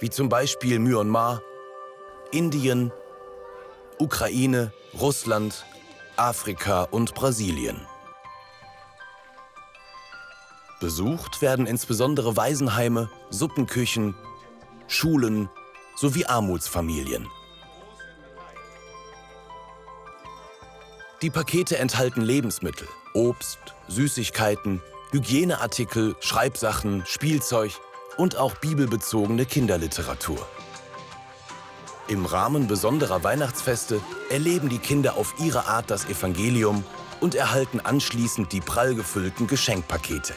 Wie 0.00 0.10
zum 0.10 0.28
Beispiel 0.28 0.80
Myanmar, 0.80 1.40
Indien, 2.32 2.90
Ukraine, 4.00 4.72
Russland, 5.00 5.66
Afrika 6.16 6.82
und 6.82 7.14
Brasilien. 7.14 7.80
Besucht 10.80 11.40
werden 11.40 11.66
insbesondere 11.66 12.36
Waisenheime, 12.36 13.08
Suppenküchen, 13.30 14.14
Schulen 14.88 15.48
sowie 15.96 16.26
Armutsfamilien. 16.26 17.28
Die 21.22 21.30
Pakete 21.30 21.78
enthalten 21.78 22.20
Lebensmittel, 22.20 22.86
Obst, 23.14 23.58
Süßigkeiten, 23.88 24.82
Hygieneartikel, 25.12 26.14
Schreibsachen, 26.20 27.04
Spielzeug 27.06 27.72
und 28.18 28.36
auch 28.36 28.54
bibelbezogene 28.56 29.46
Kinderliteratur. 29.46 30.46
Im 32.08 32.26
Rahmen 32.26 32.66
besonderer 32.66 33.24
Weihnachtsfeste 33.24 34.00
erleben 34.28 34.68
die 34.68 34.78
Kinder 34.78 35.16
auf 35.16 35.34
ihre 35.40 35.66
Art 35.66 35.90
das 35.90 36.04
Evangelium 36.04 36.84
und 37.20 37.34
erhalten 37.34 37.80
anschließend 37.80 38.52
die 38.52 38.60
prall 38.60 38.94
gefüllten 38.94 39.46
Geschenkpakete. 39.46 40.34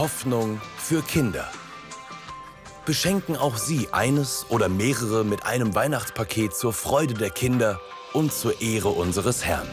Hoffnung 0.00 0.62
für 0.78 1.02
Kinder. 1.02 1.46
Beschenken 2.86 3.36
auch 3.36 3.58
Sie 3.58 3.92
eines 3.92 4.46
oder 4.48 4.70
mehrere 4.70 5.26
mit 5.26 5.44
einem 5.44 5.74
Weihnachtspaket 5.74 6.54
zur 6.54 6.72
Freude 6.72 7.12
der 7.12 7.28
Kinder 7.28 7.82
und 8.14 8.32
zur 8.32 8.62
Ehre 8.62 8.88
unseres 8.88 9.44
Herrn. 9.44 9.68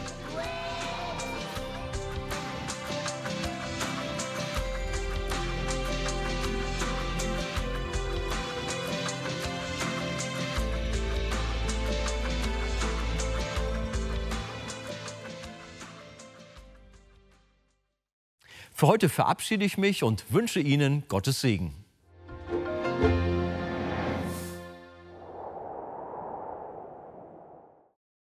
Für 18.78 18.86
heute 18.86 19.08
verabschiede 19.08 19.64
ich 19.64 19.76
mich 19.76 20.04
und 20.04 20.32
wünsche 20.32 20.60
Ihnen 20.60 21.02
Gottes 21.08 21.40
Segen. 21.40 21.74